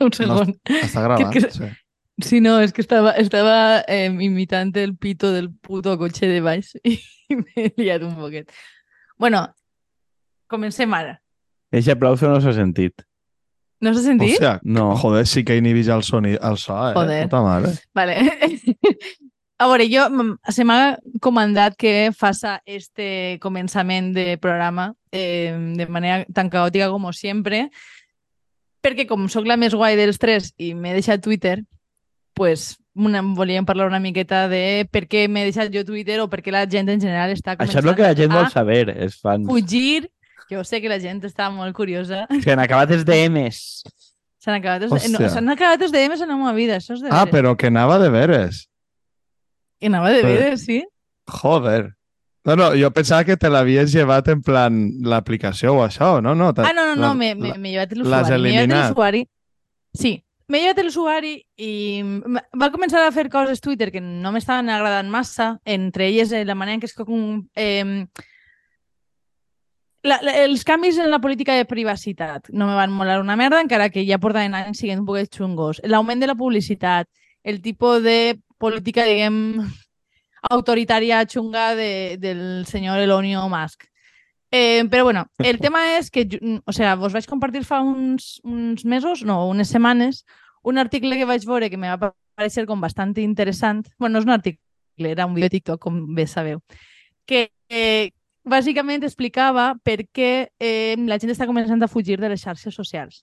un 0.06 0.12
segon. 0.16 0.54
No, 0.56 0.80
està 0.80 1.02
gravat, 1.06 1.32
Que- 1.32 1.40
que- 1.46 1.50
sí. 1.50 1.70
Sí, 2.20 2.40
no, 2.44 2.58
es 2.60 2.74
que 2.76 2.82
estaba, 2.82 3.12
estaba 3.12 3.80
eh, 3.88 4.04
imitando 4.20 4.78
el 4.80 4.94
pito 4.94 5.32
del 5.32 5.48
puto 5.54 5.96
cotxe 5.96 6.26
de 6.28 6.42
baix 6.44 6.74
i 6.84 6.98
m'he 7.38 7.70
liat 7.78 8.02
un 8.04 8.12
poquet. 8.18 8.50
Bueno, 9.16 9.46
comencem 10.46 10.92
ara. 10.92 11.14
Eixe 11.72 11.94
aplauso 11.94 12.28
no 12.28 12.40
s'ha 12.44 12.52
sentit. 12.52 13.06
No 13.80 13.94
s'ha 13.94 14.02
sentit? 14.04 14.34
Hòstia, 14.36 14.58
No. 14.64 14.90
joder, 15.00 15.24
sí 15.26 15.44
que 15.48 15.56
inhibix 15.56 15.88
el, 15.88 16.02
soni, 16.04 16.34
el 16.36 16.58
so, 16.60 16.76
eh? 16.90 16.92
Joder. 16.92 17.22
Puta 17.24 17.40
mare. 17.46 17.72
Vale. 17.94 18.18
A 19.60 19.66
veure, 19.68 19.84
jo 19.92 20.04
se 20.52 20.64
m'ha 20.64 20.96
comandat 21.20 21.74
que 21.76 22.10
faça 22.16 22.58
este 22.64 23.38
començament 23.40 24.12
de 24.16 24.36
programa 24.40 24.94
eh, 25.12 25.52
de 25.76 25.86
manera 25.88 26.24
tan 26.32 26.48
caòtica 26.48 26.88
com 26.92 27.08
sempre, 27.12 27.66
perquè 28.82 29.06
com 29.06 29.28
sóc 29.28 29.46
la 29.46 29.56
més 29.60 29.74
guai 29.74 29.96
dels 29.96 30.18
tres 30.18 30.52
i 30.58 30.72
m'he 30.74 30.92
deixat 30.96 31.20
Twitter, 31.22 31.62
pues 32.34 32.76
una, 32.94 33.20
volíem 33.22 33.64
parlar 33.66 33.86
una 33.86 34.00
miqueta 34.00 34.48
de 34.48 34.86
per 34.90 35.06
què 35.08 35.26
m'he 35.28 35.44
deixat 35.48 35.70
jo 35.72 35.84
Twitter 35.84 36.20
o 36.20 36.28
per 36.28 36.40
què 36.42 36.50
la 36.52 36.64
gent 36.66 36.88
en 36.90 37.00
general 37.00 37.30
està 37.34 37.54
Això 37.58 37.78
és 37.78 37.84
el 37.84 37.94
que 37.94 38.02
la 38.02 38.14
gent 38.16 38.32
a 38.32 38.40
vol 38.42 38.50
saber, 38.50 38.88
els 38.96 39.18
fans. 39.20 39.46
fugir. 39.48 40.08
Jo 40.50 40.64
sé 40.64 40.80
que 40.82 40.88
la 40.90 40.98
gent 40.98 41.20
està 41.22 41.46
molt 41.54 41.76
curiosa. 41.76 42.24
Que 42.42 42.50
han 42.52 42.58
acabat 42.58 42.90
els 42.90 43.04
DMs. 43.06 43.84
S'han 44.42 44.56
acabat, 44.56 44.82
els, 44.88 45.08
no, 45.12 45.28
s'han 45.28 45.48
acabat 45.52 45.82
els 45.84 45.92
DMs 45.92 46.22
en 46.24 46.28
la 46.32 46.36
meva 46.40 46.52
vida, 46.56 46.78
això 46.80 46.94
és 46.96 47.02
de 47.04 47.08
Ah, 47.12 47.24
veres. 47.24 47.34
però 47.34 47.56
que 47.56 47.68
anava 47.68 47.98
de 48.00 48.08
veres. 48.10 48.66
Que 49.78 49.86
anava 49.86 50.10
de 50.10 50.22
Però- 50.24 50.32
veres, 50.34 50.64
sí. 50.64 50.82
Joder. 51.28 51.92
No, 52.48 52.56
no, 52.56 52.70
jo 52.72 52.88
pensava 52.96 53.26
que 53.28 53.36
te 53.36 53.50
l'havies 53.52 53.92
llevat 53.92 54.30
en 54.32 54.40
plan 54.40 54.80
l'aplicació 55.04 55.74
o 55.76 55.84
això, 55.84 56.16
no? 56.24 56.32
no 56.34 56.48
Ah, 56.56 56.72
no, 56.72 56.86
no, 56.88 56.96
no, 56.96 57.12
m'he 57.14 57.34
llevat 57.36 57.92
l'usuari. 57.92 58.40
M'he 58.40 58.54
llevat 58.54 58.72
l'usuari. 58.72 59.22
Sí, 59.92 60.14
m'he 60.48 60.62
llevat 60.62 60.80
l'usuari 60.86 61.34
i 61.60 61.70
va 62.56 62.70
començar 62.72 63.04
a 63.04 63.12
fer 63.12 63.28
coses 63.28 63.60
Twitter 63.60 63.90
que 63.92 64.00
no 64.00 64.32
m'estaven 64.32 64.72
agradant 64.72 65.12
massa, 65.12 65.52
entre 65.64 66.08
elles 66.08 66.32
eh, 66.32 66.44
la 66.48 66.56
manera 66.56 66.78
en 66.78 66.84
què 66.84 66.88
es... 66.88 66.96
com, 66.96 67.42
Eh, 67.54 68.06
la, 70.02 70.16
la, 70.24 70.32
els 70.46 70.64
canvis 70.64 70.98
en 70.98 71.10
la 71.12 71.20
política 71.20 71.54
de 71.58 71.66
privacitat 71.68 72.48
no 72.56 72.66
me 72.66 72.76
van 72.78 72.92
molar 72.92 73.20
una 73.20 73.36
merda, 73.36 73.60
encara 73.60 73.90
que 73.92 74.06
ja 74.08 74.20
portaven 74.22 74.56
anys 74.56 74.80
siguent 74.80 75.02
un 75.02 75.08
poquet 75.08 75.28
xungos. 75.36 75.82
L'augment 75.84 76.22
de 76.22 76.30
la 76.30 76.38
publicitat, 76.38 77.08
el 77.44 77.60
tipus 77.60 78.00
de 78.02 78.40
política, 78.60 79.04
diguem, 79.04 79.60
autoritària 80.48 81.24
xunga 81.28 81.74
de, 81.76 82.16
del 82.20 82.66
senyor 82.66 82.98
Elonio 82.98 83.48
Musk. 83.48 83.84
Eh, 84.50 84.84
però 84.90 85.04
bueno, 85.04 85.26
el 85.38 85.58
tema 85.64 85.96
és 85.98 86.10
que, 86.10 86.26
o 86.64 86.72
sea, 86.72 86.96
vos 86.96 87.12
vaig 87.12 87.26
compartir 87.30 87.64
fa 87.64 87.80
uns, 87.84 88.40
uns 88.42 88.84
mesos, 88.84 89.22
no, 89.22 89.44
unes 89.48 89.70
setmanes, 89.70 90.24
un 90.62 90.78
article 90.78 91.16
que 91.16 91.28
vaig 91.28 91.46
veure 91.46 91.70
que 91.70 91.78
me 91.78 91.90
va 91.92 92.14
parecer 92.34 92.66
com 92.66 92.80
bastant 92.80 93.14
interessant. 93.18 93.84
Bueno, 93.98 94.14
no 94.14 94.24
és 94.24 94.26
un 94.26 94.34
article, 94.34 95.12
era 95.12 95.26
un 95.26 95.34
vídeo 95.34 95.48
de 95.48 95.56
TikTok, 95.58 95.80
com 95.80 96.02
bé 96.14 96.26
sabeu, 96.26 96.60
que 97.26 97.50
eh, 97.68 98.10
bàsicament 98.44 99.04
explicava 99.04 99.74
per 99.84 100.08
què 100.10 100.50
eh, 100.58 100.96
la 101.06 101.18
gent 101.20 101.32
està 101.32 101.46
començant 101.46 101.82
a 101.82 101.88
fugir 101.88 102.18
de 102.20 102.30
les 102.32 102.42
xarxes 102.42 102.74
socials. 102.74 103.22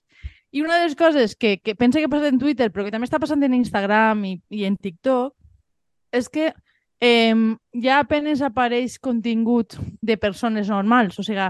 I 0.50 0.62
una 0.64 0.78
de 0.78 0.86
les 0.86 0.96
coses 0.96 1.36
que, 1.36 1.58
que 1.60 1.74
pensa 1.76 1.98
que 1.98 2.08
ha 2.08 2.12
passat 2.12 2.32
en 2.32 2.38
Twitter, 2.40 2.70
però 2.72 2.86
que 2.86 2.94
també 2.94 3.04
està 3.04 3.20
passant 3.20 3.42
en 3.44 3.54
Instagram 3.58 4.24
i, 4.24 4.38
i 4.48 4.64
en 4.64 4.78
TikTok, 4.80 5.34
és 6.16 6.30
que 6.32 6.54
eh, 7.00 7.34
ja 7.74 8.00
apenes 8.02 8.42
apareix 8.42 8.98
contingut 8.98 9.78
de 10.00 10.16
persones 10.16 10.68
normals. 10.68 11.18
O 11.18 11.24
sigui, 11.26 11.48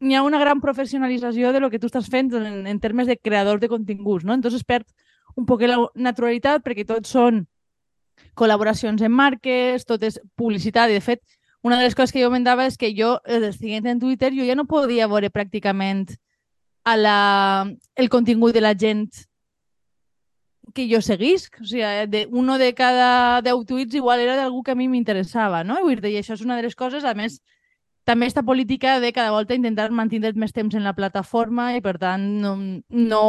n'hi 0.00 0.16
ha 0.16 0.24
una 0.24 0.40
gran 0.40 0.60
professionalització 0.60 1.52
de 1.52 1.60
lo 1.60 1.70
que 1.70 1.78
tu 1.78 1.90
estàs 1.90 2.08
fent 2.08 2.32
en, 2.34 2.66
en 2.66 2.80
termes 2.80 3.06
de 3.06 3.18
creador 3.18 3.60
de 3.60 3.68
continguts, 3.68 4.24
no? 4.24 4.34
Entonces 4.34 4.64
perd 4.64 4.86
un 5.36 5.46
poc 5.46 5.62
la 5.68 5.78
naturalitat 5.94 6.64
perquè 6.64 6.86
tots 6.88 7.12
són 7.12 7.44
col·laboracions 8.36 9.02
en 9.02 9.12
marques, 9.12 9.84
tot 9.86 10.02
és 10.04 10.18
publicitat 10.36 10.90
i 10.90 10.98
de 10.98 11.04
fet 11.04 11.22
una 11.62 11.76
de 11.76 11.84
les 11.84 11.94
coses 11.94 12.12
que 12.12 12.22
jo 12.22 12.30
comentava 12.30 12.64
és 12.66 12.78
que 12.80 12.92
jo, 12.96 13.18
eh, 13.26 13.52
seguint 13.52 13.86
en 13.86 14.00
Twitter, 14.00 14.32
jo 14.32 14.46
ja 14.48 14.56
no 14.56 14.64
podia 14.64 15.08
veure 15.08 15.28
pràcticament 15.30 16.06
a 16.84 16.96
la, 16.96 17.68
el 17.96 18.08
contingut 18.08 18.54
de 18.56 18.62
la 18.64 18.72
gent 18.72 19.10
que 20.74 20.88
jo 20.90 21.00
seguisc. 21.04 21.60
O 21.60 21.64
sigui, 21.68 22.06
de, 22.10 22.26
uno 22.30 22.58
de 22.58 22.72
cada 22.74 23.40
10 23.42 23.64
tuits 23.68 23.94
igual 23.98 24.20
era 24.20 24.36
d'algú 24.36 24.62
que 24.62 24.72
a 24.72 24.78
mi 24.78 24.88
m'interessava, 24.88 25.64
no? 25.64 25.80
Vull 25.84 26.00
dir, 26.00 26.14
i 26.14 26.20
això 26.22 26.34
és 26.36 26.44
una 26.46 26.56
de 26.56 26.66
les 26.68 26.76
coses, 26.76 27.04
a 27.04 27.14
més, 27.14 27.40
també 28.04 28.26
esta 28.26 28.42
política 28.42 28.98
de 29.00 29.12
cada 29.12 29.30
volta 29.30 29.54
intentar 29.54 29.90
mantenir 29.90 30.34
més 30.34 30.52
temps 30.56 30.74
en 30.74 30.84
la 30.86 30.94
plataforma 30.96 31.74
i, 31.76 31.80
per 31.84 31.98
tant, 31.98 32.24
no... 32.42 32.56
no... 32.88 33.22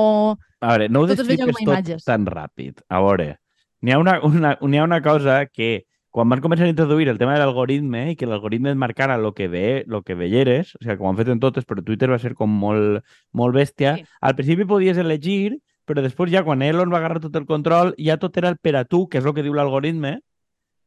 A 0.61 0.73
veure, 0.73 0.89
no 0.89 1.01
ho 1.03 1.07
descripes 1.09 1.55
tot 1.55 1.63
imatges. 1.65 2.03
tan 2.05 2.25
ràpid. 2.29 2.83
A 2.89 3.01
veure, 3.03 3.35
n'hi 3.81 3.93
ha, 3.93 3.99
una, 4.01 4.19
una, 4.25 4.55
ha 4.61 4.83
una 4.85 5.01
cosa 5.01 5.45
que 5.47 5.85
quan 6.11 6.27
van 6.27 6.41
començar 6.43 6.65
a 6.67 6.71
introduir 6.71 7.07
el 7.07 7.17
tema 7.17 7.33
de 7.33 7.39
l'algoritme 7.39 8.11
i 8.11 8.15
que 8.19 8.27
l'algoritme 8.27 8.73
et 8.73 8.77
marcara 8.79 9.15
el 9.15 9.29
que, 9.33 9.47
ve, 9.47 9.83
lo 9.87 10.01
que 10.03 10.13
veieres, 10.19 10.75
o 10.75 10.81
sigui, 10.83 10.97
com 10.99 11.07
han 11.07 11.19
fet 11.21 11.31
en 11.31 11.39
totes, 11.39 11.65
però 11.65 11.83
Twitter 11.87 12.09
va 12.11 12.19
ser 12.19 12.33
com 12.35 12.51
molt, 12.51 12.99
molt 13.31 13.55
bèstia, 13.55 13.95
Sí. 13.97 14.03
al 14.19 14.35
principi 14.35 14.65
podies 14.67 14.99
elegir, 14.99 15.57
però 15.85 16.01
després 16.03 16.31
ja 16.31 16.43
quan 16.43 16.61
Elon 16.61 16.91
va 16.91 16.97
agarrar 16.99 17.21
tot 17.21 17.35
el 17.35 17.45
control, 17.45 17.93
ja 17.97 18.17
tot 18.17 18.37
era 18.37 18.49
el 18.49 18.57
per 18.57 18.75
a 18.77 18.85
tu, 18.85 19.07
que 19.09 19.17
és 19.19 19.25
el 19.25 19.33
que 19.33 19.43
diu 19.43 19.53
l'algoritme, 19.53 20.19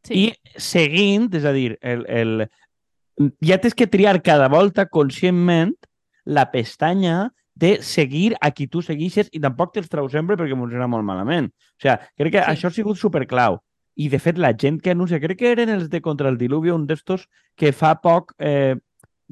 Sí. 0.05 0.27
i 0.29 0.59
seguint, 0.61 1.31
és 1.33 1.45
a 1.49 1.53
dir, 1.53 1.79
el, 1.81 2.05
el, 2.13 2.49
ja 3.41 3.57
tens 3.57 3.73
que 3.75 3.87
triar 3.89 4.21
cada 4.23 4.49
volta 4.53 4.85
conscientment 4.93 5.73
la 6.25 6.51
pestanya 6.53 7.31
de 7.55 7.79
seguir 7.83 8.35
a 8.43 8.51
qui 8.51 8.67
tu 8.67 8.83
seguixes 8.83 9.31
i 9.33 9.41
tampoc 9.41 9.73
te'ls 9.73 9.89
trau 9.89 10.09
sempre 10.11 10.37
perquè 10.37 10.57
funciona 10.59 10.89
molt 10.91 11.07
malament. 11.07 11.47
O 11.49 11.81
sigui, 11.81 11.97
crec 12.19 12.33
que 12.33 12.43
Sí. 12.43 12.51
això 12.51 12.69
ha 12.69 12.71
sigut 12.75 12.99
superclau. 12.99 13.61
I, 13.97 14.09
de 14.09 14.19
fet, 14.19 14.37
la 14.37 14.53
gent 14.59 14.81
que 14.83 14.91
anuncia, 14.91 15.21
crec 15.21 15.39
que 15.39 15.53
eren 15.53 15.71
els 15.71 15.89
de 15.89 16.01
Contra 16.03 16.29
el 16.29 16.37
Diluvio, 16.37 16.75
un 16.75 16.87
d'estos 16.87 17.29
que 17.57 17.73
fa 17.73 17.95
poc 18.03 18.35
eh, 18.39 18.75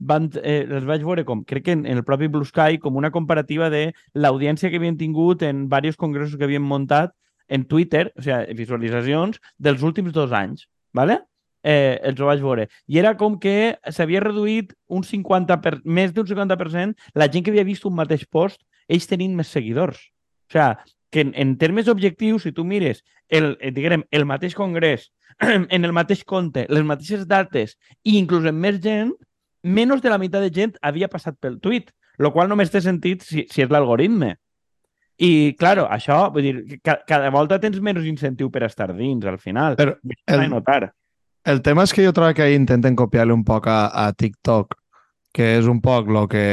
van, 0.08 0.28
eh, 0.42 0.62
els 0.68 0.86
vaig 0.88 1.04
veure 1.06 1.24
com, 1.28 1.44
crec 1.48 1.66
que 1.66 1.76
en, 1.76 1.86
en 1.86 2.00
el 2.00 2.06
propi 2.06 2.28
Blue 2.28 2.48
Sky, 2.48 2.78
com 2.82 2.96
una 3.00 3.12
comparativa 3.14 3.70
de 3.70 3.90
l'audiència 4.14 4.70
que 4.70 4.80
havien 4.80 4.98
tingut 5.00 5.42
en 5.46 5.66
diversos 5.68 6.00
congressos 6.00 6.38
que 6.38 6.48
havien 6.48 6.64
muntat 6.64 7.14
en 7.48 7.66
Twitter, 7.68 8.08
o 8.16 8.24
sigui, 8.24 8.56
visualitzacions 8.62 9.42
dels 9.58 9.82
últims 9.82 10.12
dos 10.12 10.32
anys, 10.32 10.68
¿vale? 10.92 11.20
eh, 11.62 12.00
els 12.02 12.20
ho 12.20 12.28
vaig 12.28 12.42
veure. 12.42 12.66
I 12.88 12.98
era 13.02 13.14
com 13.18 13.38
que 13.40 13.76
s'havia 13.90 14.22
reduït 14.24 14.74
un 14.88 15.04
50 15.06 15.60
per, 15.62 15.78
més 15.84 16.12
d'un 16.14 16.26
50% 16.28 17.12
la 17.18 17.28
gent 17.30 17.44
que 17.44 17.54
havia 17.54 17.66
vist 17.68 17.86
un 17.88 17.96
mateix 17.98 18.26
post, 18.26 18.62
ells 18.88 19.08
tenint 19.08 19.36
més 19.38 19.52
seguidors. 19.54 20.00
O 20.50 20.56
sigui, 20.56 20.94
que 21.12 21.20
en, 21.26 21.34
en 21.36 21.56
termes 21.60 21.90
objectius, 21.92 22.46
si 22.46 22.54
tu 22.56 22.64
mires 22.64 23.02
el, 23.28 23.56
eh, 23.60 23.70
diguem, 23.70 24.06
el 24.10 24.24
mateix 24.24 24.56
congrés, 24.56 25.10
en 25.44 25.84
el 25.84 25.92
mateix 25.92 26.24
compte, 26.24 26.66
les 26.68 26.86
mateixes 26.88 27.26
dates, 27.28 27.76
i 28.02 28.16
inclús 28.18 28.48
en 28.48 28.58
més 28.60 28.80
gent, 28.80 29.12
menys 29.62 30.02
de 30.02 30.10
la 30.10 30.18
meitat 30.18 30.42
de 30.44 30.50
gent 30.54 30.76
havia 30.82 31.08
passat 31.08 31.36
pel 31.40 31.58
tuit, 31.60 31.90
el 32.18 32.30
qual 32.32 32.48
només 32.50 32.70
té 32.70 32.80
sentit 32.84 33.22
si, 33.26 33.46
si 33.50 33.62
és 33.64 33.70
l'algoritme. 33.70 34.36
I, 35.22 35.54
claro, 35.58 35.84
això, 35.92 36.24
vull 36.34 36.42
dir, 36.42 36.80
ca, 36.82 36.98
cada 37.06 37.30
volta 37.30 37.60
tens 37.62 37.78
menys 37.84 38.06
incentiu 38.08 38.50
per 38.50 38.64
estar 38.66 38.90
dins, 38.96 39.24
al 39.28 39.38
final. 39.38 39.76
Però 39.78 39.94
el- 40.26 40.48
notar. 40.50 40.92
El 41.44 41.60
tema 41.62 41.82
és 41.82 41.92
que 41.92 42.04
jo 42.04 42.12
trobo 42.14 42.34
que 42.38 42.46
intenten 42.54 42.94
copiar-li 42.94 43.34
un 43.34 43.42
poc 43.44 43.66
a, 43.66 43.88
a 43.90 44.12
TikTok, 44.14 44.76
que 45.34 45.56
és 45.58 45.66
un 45.66 45.80
poc 45.82 46.10
el 46.12 46.28
que... 46.30 46.44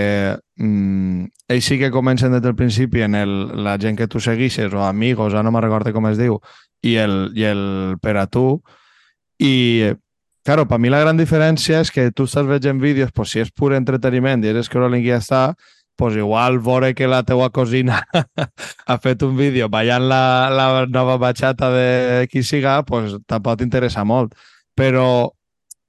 Mm, 0.57 1.27
ells 1.49 1.65
sí 1.65 1.77
que 1.79 1.91
comencen 1.91 2.31
des 2.33 2.41
del 2.41 2.55
principi 2.55 3.01
en 3.05 3.15
el, 3.15 3.63
la 3.63 3.77
gent 3.81 3.97
que 3.97 4.07
tu 4.07 4.19
seguixes 4.19 4.73
o 4.73 4.83
amigos, 4.85 5.33
ara 5.33 5.43
no 5.43 5.51
me'n 5.53 5.65
recordo 5.65 5.93
com 5.93 6.07
es 6.09 6.17
diu, 6.17 6.39
i 6.81 6.95
el, 7.01 7.31
i 7.37 7.45
el 7.49 7.97
per 8.01 8.15
a 8.17 8.25
tu. 8.27 8.61
I, 9.39 9.91
claro, 10.43 10.67
per 10.67 10.79
mi 10.79 10.89
la 10.89 11.01
gran 11.03 11.17
diferència 11.19 11.81
és 11.83 11.91
que 11.91 12.09
tu 12.11 12.25
estàs 12.29 12.47
veient 12.47 12.81
vídeos, 12.81 13.11
pues, 13.15 13.33
si 13.33 13.43
és 13.43 13.51
pur 13.51 13.73
entreteniment 13.77 14.43
i 14.43 14.51
eres 14.53 14.69
scrolling 14.69 15.03
i 15.05 15.11
ja 15.11 15.19
està, 15.23 15.43
pues 15.99 16.15
igual 16.15 16.61
veure 16.63 16.93
que 16.95 17.09
la 17.11 17.23
teua 17.27 17.49
cosina 17.51 17.99
ha 18.87 18.97
fet 19.03 19.23
un 19.27 19.35
vídeo 19.35 19.67
ballant 19.67 20.05
la, 20.07 20.21
la 20.47 20.85
nova 20.87 21.17
batxata 21.19 21.67
de 21.73 22.27
qui 22.31 22.39
siga, 22.43 22.77
pues 22.87 23.17
te 23.27 23.39
pot 23.43 23.59
interessar 23.61 24.05
molt. 24.07 24.31
Però 24.79 25.33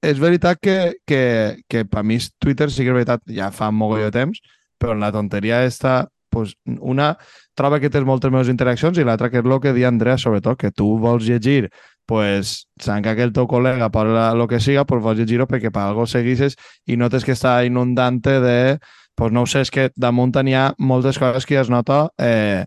és 0.03 0.19
veritat 0.19 0.59
que, 0.59 0.97
que, 1.07 1.21
que 1.69 1.85
per 1.87 2.03
mi 2.03 2.17
Twitter 2.43 2.67
sí 2.67 2.83
que 2.83 2.91
és 2.91 2.97
veritat, 2.97 3.23
ja 3.31 3.53
fa 3.55 3.71
mogolló 3.71 4.09
de 4.09 4.17
temps, 4.17 4.41
però 4.81 4.97
la 4.99 5.13
tonteria 5.15 5.61
està, 5.63 6.09
pues, 6.33 6.57
una 6.65 7.13
troba 7.55 7.79
que 7.79 7.91
tens 7.93 8.07
moltes 8.07 8.35
més 8.35 8.49
interaccions 8.51 8.97
i 8.97 9.05
l'altra 9.07 9.29
que 9.29 9.39
és 9.39 9.47
el 9.47 9.59
que 9.61 9.75
dia 9.77 9.87
Andrea, 9.87 10.17
sobretot, 10.17 10.59
que 10.59 10.71
tu 10.75 10.97
vols 10.99 11.23
llegir 11.23 11.69
pues, 12.05 12.67
sabent 12.81 13.05
que 13.05 13.23
el 13.23 13.33
teu 13.33 13.47
col·lega 13.47 13.91
parla 13.91 14.31
el 14.31 14.47
que 14.47 14.59
siga, 14.59 14.85
pues 14.85 15.01
vols 15.03 15.19
llegir-ho 15.19 15.47
perquè 15.47 15.71
per 15.71 15.85
algo 15.87 16.07
seguixes 16.07 16.57
i 16.85 16.97
notes 16.97 17.25
que 17.25 17.35
està 17.37 17.61
inundante 17.65 18.39
de 18.43 18.79
pues 19.15 19.31
no 19.31 19.43
ho 19.43 19.45
sé, 19.45 19.61
és 19.61 19.71
que 19.71 19.89
damunt 19.95 20.33
n'hi 20.41 20.55
ha 20.57 20.71
moltes 20.79 21.19
coses 21.19 21.45
que 21.45 21.55
ja 21.55 21.61
es 21.61 21.69
nota 21.69 22.07
eh, 22.17 22.65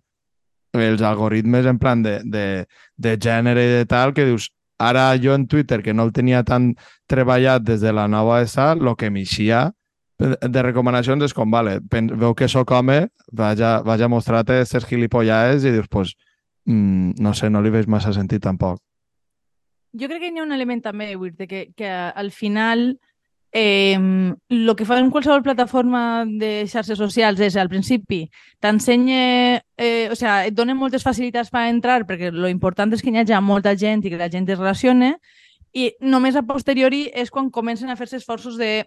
els 0.72 1.02
algoritmes 1.02 1.66
en 1.66 1.78
plan 1.78 2.02
de, 2.02 2.20
de, 2.24 2.66
de 2.96 3.16
gènere 3.18 3.64
i 3.64 3.72
de 3.80 3.86
tal, 3.90 4.12
que 4.14 4.26
dius, 4.28 4.50
ara 4.78 5.08
jo 5.18 5.34
en 5.34 5.46
Twitter, 5.46 5.82
que 5.82 5.94
no 5.94 6.04
el 6.04 6.12
tenia 6.12 6.44
tan 6.44 6.74
treballat 7.10 7.62
des 7.62 7.80
de 7.80 7.92
la 7.92 8.06
nova 8.08 8.42
esta, 8.42 8.72
el 8.72 8.94
que 8.96 9.10
m'eixia 9.10 9.70
de 10.18 10.62
recomanacions 10.62 11.24
és 11.26 11.34
com, 11.34 11.50
vale, 11.50 11.80
veu 11.90 12.34
que 12.38 12.48
sóc 12.48 12.70
home, 12.70 13.00
vaig 13.32 13.60
a, 13.62 13.80
vaig 13.82 14.02
a 14.02 14.08
mostrar-te 14.08 14.60
aquestes 14.60 14.86
gilipollades 14.86 15.64
i 15.64 15.72
dius, 15.74 15.88
pues, 15.90 16.14
mm, 16.66 17.18
no 17.18 17.34
sé, 17.34 17.50
no 17.50 17.62
li 17.62 17.70
veig 17.74 17.90
massa 17.90 18.12
sentit 18.14 18.42
tampoc. 18.42 18.78
Jo 19.94 20.08
crec 20.10 20.24
que 20.24 20.30
hi 20.32 20.38
ha 20.38 20.44
un 20.44 20.52
element 20.52 20.82
també, 20.82 21.12
dir, 21.14 21.48
que, 21.48 21.66
que 21.76 21.88
al 21.88 22.30
final 22.34 22.98
eh, 23.54 23.96
que 24.76 24.84
fa 24.84 24.98
en 24.98 25.12
qualsevol 25.14 25.44
plataforma 25.46 26.24
de 26.26 26.66
xarxes 26.66 26.98
socials 26.98 27.38
és, 27.40 27.54
al 27.56 27.70
principi, 27.70 28.24
t'ensenya, 28.58 29.62
eh, 29.78 30.08
o 30.10 30.18
sigui, 30.18 30.50
et 30.50 30.56
dona 30.58 30.74
moltes 30.74 31.06
facilitats 31.06 31.52
per 31.54 31.68
entrar, 31.70 32.02
perquè 32.08 32.32
lo 32.34 32.50
important 32.50 32.92
és 32.92 33.02
que 33.02 33.14
hi 33.14 33.22
hagi 33.22 33.38
molta 33.40 33.76
gent 33.78 34.02
i 34.02 34.10
que 34.10 34.18
la 34.18 34.28
gent 34.28 34.50
es 34.50 34.58
relacione, 34.58 35.14
i 35.74 35.92
només 36.02 36.34
a 36.34 36.42
posteriori 36.42 37.06
és 37.14 37.30
quan 37.30 37.50
comencen 37.50 37.90
a 37.90 37.96
fer-se 37.96 38.18
esforços 38.18 38.58
de 38.58 38.84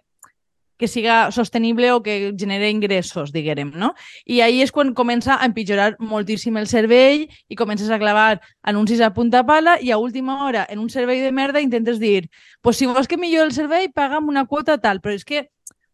que 0.78 0.88
siga 0.88 1.30
sostenible 1.34 1.90
o 1.92 2.02
que 2.02 2.32
genere 2.38 2.70
ingressos, 2.70 3.32
diguem, 3.34 3.72
no? 3.74 3.92
I 4.24 4.40
ahí 4.46 4.62
és 4.62 4.72
quan 4.72 4.94
comença 4.94 5.34
a 5.36 5.44
empitjorar 5.44 5.96
moltíssim 5.98 6.56
el 6.56 6.70
cervell 6.70 7.26
i 7.26 7.58
comences 7.58 7.90
a 7.90 7.98
clavar 7.98 8.40
anuncis 8.62 9.02
a 9.02 9.12
punta 9.12 9.42
pala 9.44 9.76
i 9.82 9.90
a 9.90 9.98
última 9.98 10.44
hora, 10.46 10.64
en 10.70 10.78
un 10.78 10.88
servei 10.88 11.20
de 11.20 11.34
merda, 11.34 11.60
intentes 11.60 11.98
dir 11.98 12.30
pues 12.62 12.78
si 12.78 12.86
vols 12.86 13.10
que 13.10 13.18
millori 13.18 13.50
el 13.50 13.52
servei, 13.52 13.90
paga'm 13.90 14.30
una 14.30 14.46
quota 14.46 14.78
tal, 14.78 15.02
però 15.02 15.18
és 15.18 15.26
que 15.26 15.48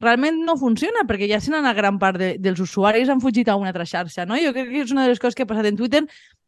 realment 0.05 0.45
no 0.45 0.59
funciona, 0.61 1.07
perquè 1.09 1.27
ja 1.31 1.41
se 1.41 1.51
n'han 1.51 1.67
gran 1.75 1.99
part 1.99 2.21
de, 2.21 2.35
dels 2.39 2.61
usuaris 2.61 3.09
han 3.09 3.25
fugit 3.25 3.49
a 3.49 3.57
una 3.57 3.73
altra 3.73 3.89
xarxa, 3.89 4.29
no? 4.29 4.37
Jo 4.37 4.53
crec 4.53 4.69
que 4.71 4.85
és 4.85 4.93
una 4.93 5.09
de 5.09 5.15
les 5.15 5.23
coses 5.23 5.35
que 5.35 5.49
ha 5.49 5.51
passat 5.51 5.71
en 5.71 5.81
Twitter, 5.81 6.05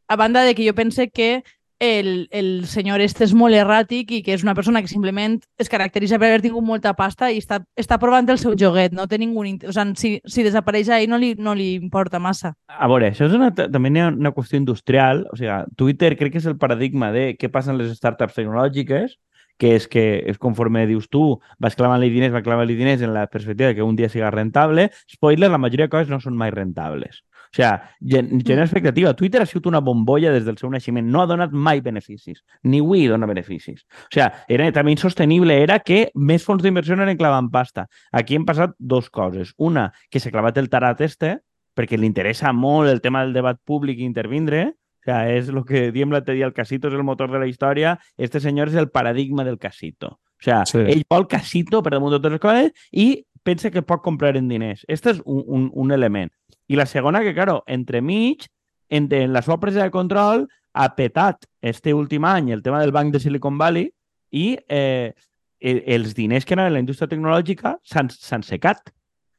a 0.08 0.16
banda 0.16 0.42
de 0.44 0.54
que 0.54 0.66
jo 0.66 0.74
pense 0.74 1.08
que 1.10 1.42
el, 1.78 2.28
el 2.30 2.66
senyor 2.66 3.02
este 3.04 3.26
és 3.26 3.34
molt 3.36 3.56
erràtic 3.56 4.12
i 4.16 4.22
que 4.24 4.32
és 4.34 4.44
una 4.44 4.54
persona 4.56 4.80
que 4.80 4.88
simplement 4.88 5.36
es 5.60 5.68
caracteritza 5.68 6.18
per 6.18 6.30
haver 6.30 6.42
tingut 6.44 6.64
molta 6.64 6.94
pasta 6.96 7.28
i 7.30 7.40
està, 7.42 7.60
està 7.76 7.98
provant 8.00 8.28
el 8.32 8.40
seu 8.40 8.56
joguet, 8.58 8.94
no 8.96 9.06
té 9.08 9.18
ningú... 9.20 9.44
O 9.44 9.72
sigui, 9.74 9.94
si, 10.00 10.12
si 10.24 10.46
desapareix 10.46 10.88
ahí 10.88 11.06
no 11.10 11.18
li, 11.20 11.34
no 11.38 11.54
li 11.54 11.74
importa 11.76 12.20
massa. 12.22 12.54
A 12.68 12.88
veure, 12.88 13.12
això 13.12 13.28
és 13.28 13.36
una, 13.36 13.52
també 13.52 13.92
hi 13.92 14.00
ha 14.00 14.08
una 14.14 14.32
qüestió 14.32 14.58
industrial. 14.60 15.26
O 15.32 15.36
sigui, 15.36 15.52
Twitter 15.76 16.14
crec 16.16 16.36
que 16.36 16.42
és 16.42 16.48
el 16.48 16.58
paradigma 16.58 17.12
de 17.12 17.28
què 17.36 17.52
passa 17.52 17.74
en 17.74 17.80
les 17.82 17.92
startups 17.98 18.38
tecnològiques, 18.38 19.18
que 19.60 19.74
és 19.76 19.86
que 19.88 20.06
és 20.28 20.38
conforme 20.38 20.84
dius 20.88 21.08
tu, 21.12 21.38
vas 21.60 21.76
clavant-li 21.76 22.10
diners, 22.12 22.34
vas 22.34 22.44
clavant-li 22.44 22.76
diners 22.76 23.04
en 23.04 23.14
la 23.14 23.26
perspectiva 23.28 23.74
que 23.74 23.84
un 23.84 23.96
dia 23.96 24.08
siga 24.12 24.30
rentable. 24.30 24.90
Spoiler, 25.12 25.50
la 25.50 25.60
majoria 25.60 25.88
de 25.88 25.92
coses 25.92 26.12
no 26.12 26.20
són 26.20 26.36
mai 26.36 26.52
rentables. 26.52 27.22
O 27.56 27.62
sigui, 27.62 28.12
gen 28.12 28.42
genera 28.44 28.66
expectativa. 28.66 29.14
Twitter 29.16 29.40
ha 29.40 29.46
sigut 29.48 29.66
una 29.70 29.80
bombolla 29.80 30.30
des 30.34 30.44
del 30.44 30.58
seu 30.60 30.68
naixement. 30.70 31.06
No 31.08 31.22
ha 31.22 31.26
donat 31.26 31.52
mai 31.52 31.80
beneficis. 31.80 32.42
Ni 32.64 32.82
avui 32.84 33.06
dona 33.08 33.26
beneficis. 33.26 33.86
O 33.88 34.12
sigui, 34.12 34.28
era 34.48 34.70
també 34.76 34.92
insostenible 34.92 35.56
era 35.62 35.78
que 35.80 36.10
més 36.14 36.44
fons 36.44 36.62
d'inversió 36.62 36.94
eren 36.98 37.16
clavant 37.16 37.48
pasta. 37.50 37.86
Aquí 38.12 38.36
hem 38.36 38.44
passat 38.44 38.74
dos 38.78 39.08
coses. 39.10 39.54
Una, 39.56 39.92
que 40.10 40.20
s'ha 40.20 40.30
clavat 40.34 40.58
el 40.60 40.68
tarat 40.68 41.00
este, 41.00 41.38
perquè 41.76 41.96
li 41.96 42.06
interessa 42.06 42.52
molt 42.52 42.90
el 42.92 43.00
tema 43.00 43.22
del 43.24 43.32
debat 43.32 43.58
públic 43.64 43.98
i 44.00 44.04
intervindre, 44.04 44.74
o 44.76 45.04
sea, 45.06 45.30
és 45.30 45.48
el 45.48 45.62
que 45.64 45.92
diem 45.94 46.10
l'altre 46.10 46.34
dia, 46.34 46.46
el 46.48 46.52
casito 46.52 46.88
és 46.88 46.94
el 46.94 47.04
motor 47.06 47.30
de 47.30 47.38
la 47.38 47.46
història, 47.46 47.98
este 48.18 48.40
senyor 48.40 48.68
és 48.68 48.74
el 48.74 48.90
paradigma 48.90 49.44
del 49.44 49.58
casito. 49.58 50.18
O 50.36 50.42
sea, 50.42 50.64
Sí. 50.66 50.78
ell 50.78 51.04
vol 51.08 51.28
casito 51.28 51.82
per 51.82 51.92
damunt 51.92 52.12
de 52.12 52.18
totes 52.18 52.32
les 52.32 52.40
coses 52.40 52.72
i 52.92 53.24
pensa 53.42 53.70
que 53.70 53.82
pot 53.82 54.02
comprar 54.02 54.36
en 54.36 54.48
diners. 54.48 54.84
Este 54.88 55.10
és 55.10 55.22
un, 55.24 55.44
un, 55.46 55.70
un 55.72 55.92
element. 55.92 56.32
I 56.68 56.76
la 56.76 56.86
segona, 56.86 57.22
que, 57.22 57.34
claro, 57.34 57.62
entremig, 57.66 58.46
en, 58.88 59.08
en 59.12 59.32
la 59.32 59.42
seva 59.42 59.60
presa 59.60 59.84
de 59.84 59.94
control, 59.94 60.46
ha 60.76 60.90
petat 60.94 61.46
este 61.62 61.94
últim 61.94 62.26
any 62.28 62.50
el 62.52 62.62
tema 62.62 62.80
del 62.82 62.92
banc 62.92 63.12
de 63.12 63.20
Silicon 63.20 63.56
Valley 63.58 63.88
i 64.30 64.58
eh, 64.68 65.14
els 65.60 66.12
diners 66.14 66.44
que 66.44 66.54
anaven 66.54 66.74
a 66.74 66.76
la 66.76 66.82
indústria 66.84 67.08
tecnològica 67.08 67.78
s'han 67.82 68.44
secat. 68.44 68.92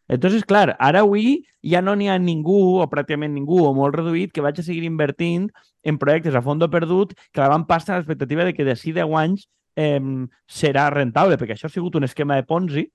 Entonces, 0.09 0.44
clar, 0.47 0.75
ara 0.79 1.03
avui 1.03 1.44
ja 1.62 1.81
no 1.83 1.94
n'hi 1.95 2.07
ha 2.09 2.18
ningú, 2.18 2.79
o 2.81 2.88
pràcticament 2.89 3.33
ningú, 3.35 3.59
o 3.68 3.74
molt 3.75 3.95
reduït, 4.00 4.31
que 4.33 4.41
vagi 4.41 4.63
a 4.63 4.65
seguir 4.65 4.88
invertint 4.88 5.50
en 5.83 6.00
projectes 6.00 6.35
a 6.35 6.41
fondo 6.41 6.69
perdut 6.71 7.13
que 7.31 7.44
la 7.44 7.51
van 7.51 7.68
passar 7.68 7.95
a 7.95 8.00
l'expectativa 8.00 8.47
de 8.47 8.53
que 8.56 8.65
d'ací 8.65 8.95
10 8.95 9.13
anys 9.19 9.47
eh, 9.75 10.00
serà 10.47 10.88
rentable, 10.94 11.38
perquè 11.38 11.57
això 11.57 11.68
ha 11.68 11.75
sigut 11.75 12.00
un 12.00 12.07
esquema 12.07 12.39
de 12.39 12.47
Ponzi, 12.47 12.88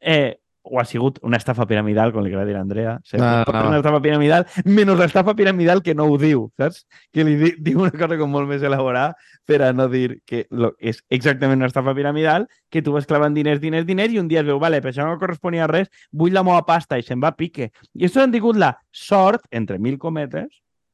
eh, 0.00 0.40
o 0.64 0.80
ha 0.80 0.84
sigut 0.88 1.18
una 1.22 1.36
estafa 1.36 1.66
piramidal, 1.68 2.10
com 2.12 2.24
li 2.24 2.32
agrada 2.32 2.48
dir 2.48 2.56
a 2.56 2.62
Andrea. 2.62 2.94
No, 3.12 3.18
no, 3.44 3.52
no. 3.52 3.68
una 3.68 3.78
estafa 3.78 4.00
piramidal, 4.00 4.46
menys 4.64 4.96
l'estafa 4.98 5.34
piramidal 5.36 5.82
que 5.84 5.94
no 5.94 6.06
ho 6.08 6.16
diu, 6.18 6.46
saps? 6.58 6.86
Que 7.12 7.26
li 7.28 7.36
di, 7.36 7.50
diu 7.60 7.82
una 7.84 7.92
cosa 7.92 8.16
com 8.18 8.32
molt 8.32 8.48
més 8.48 8.64
elaborada 8.64 9.12
per 9.44 9.60
a 9.62 9.72
no 9.76 9.90
dir 9.92 10.22
que 10.24 10.46
lo, 10.50 10.72
és 10.80 11.02
exactament 11.12 11.60
una 11.60 11.68
estafa 11.68 11.94
piramidal, 11.94 12.48
que 12.72 12.82
tu 12.82 12.96
vas 12.96 13.04
clavant 13.06 13.36
diners, 13.36 13.60
diners, 13.60 13.84
diners, 13.86 14.16
i 14.16 14.22
un 14.22 14.30
dia 14.30 14.40
es 14.40 14.48
veu, 14.48 14.58
vale, 14.62 14.80
per 14.80 14.94
això 14.94 15.04
no 15.04 15.20
corresponia 15.20 15.68
res, 15.68 15.92
vull 16.10 16.32
la 16.32 16.42
meva 16.46 16.64
pasta 16.64 16.98
i 16.98 17.04
se'n 17.04 17.20
va 17.20 17.34
a 17.34 17.36
pique. 17.36 17.68
I 17.92 18.08
això 18.08 18.24
han 18.24 18.32
tingut 18.32 18.56
la 18.56 18.72
sort, 18.90 19.44
entre 19.52 19.78
mil 19.78 20.00
cometes, 20.00 20.48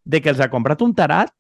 de 0.05 0.21
que 0.21 0.33
els 0.35 0.43
ha 0.43 0.51
comprat 0.51 0.83
un 0.83 0.97
tarat 0.99 1.31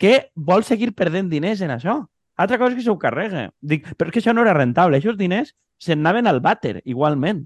que 0.00 0.30
vol 0.34 0.64
seguir 0.64 0.94
perdent 0.96 1.28
diners 1.28 1.60
en 1.60 1.76
això. 1.76 2.00
Altra 2.40 2.58
cosa 2.58 2.72
és 2.72 2.80
que 2.80 2.86
s'ho 2.88 2.96
carrega. 2.98 3.50
Dic, 3.60 3.86
però 3.94 4.10
és 4.10 4.16
que 4.16 4.24
això 4.24 4.34
no 4.34 4.42
era 4.42 4.56
rentable. 4.56 4.98
Aquests 4.98 5.20
diners 5.20 5.52
se'n 5.84 6.02
anaven 6.02 6.30
al 6.30 6.40
vàter, 6.44 6.80
igualment. 6.84 7.44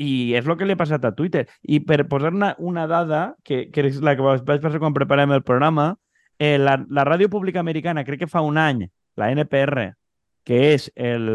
I 0.00 0.32
és 0.38 0.48
el 0.48 0.56
que 0.58 0.66
li 0.66 0.74
ha 0.74 0.80
passat 0.80 1.04
a 1.04 1.12
Twitter. 1.14 1.44
I 1.62 1.82
per 1.86 2.02
posar 2.10 2.32
una, 2.34 2.54
una 2.58 2.86
dada, 2.90 3.34
que, 3.44 3.66
que 3.72 3.86
és 3.90 4.00
la 4.02 4.16
que 4.16 4.24
vaig 4.24 4.46
passar 4.64 4.80
quan 4.82 4.96
preparem 4.96 5.34
el 5.36 5.44
programa, 5.46 5.92
eh, 6.38 6.56
la, 6.58 6.78
la 6.88 7.04
ràdio 7.06 7.30
pública 7.30 7.60
americana, 7.60 8.06
crec 8.08 8.24
que 8.24 8.30
fa 8.30 8.42
un 8.42 8.58
any, 8.58 8.86
la 9.20 9.30
NPR, 9.34 9.92
que 10.48 10.62
és 10.72 10.88
el, 10.96 11.28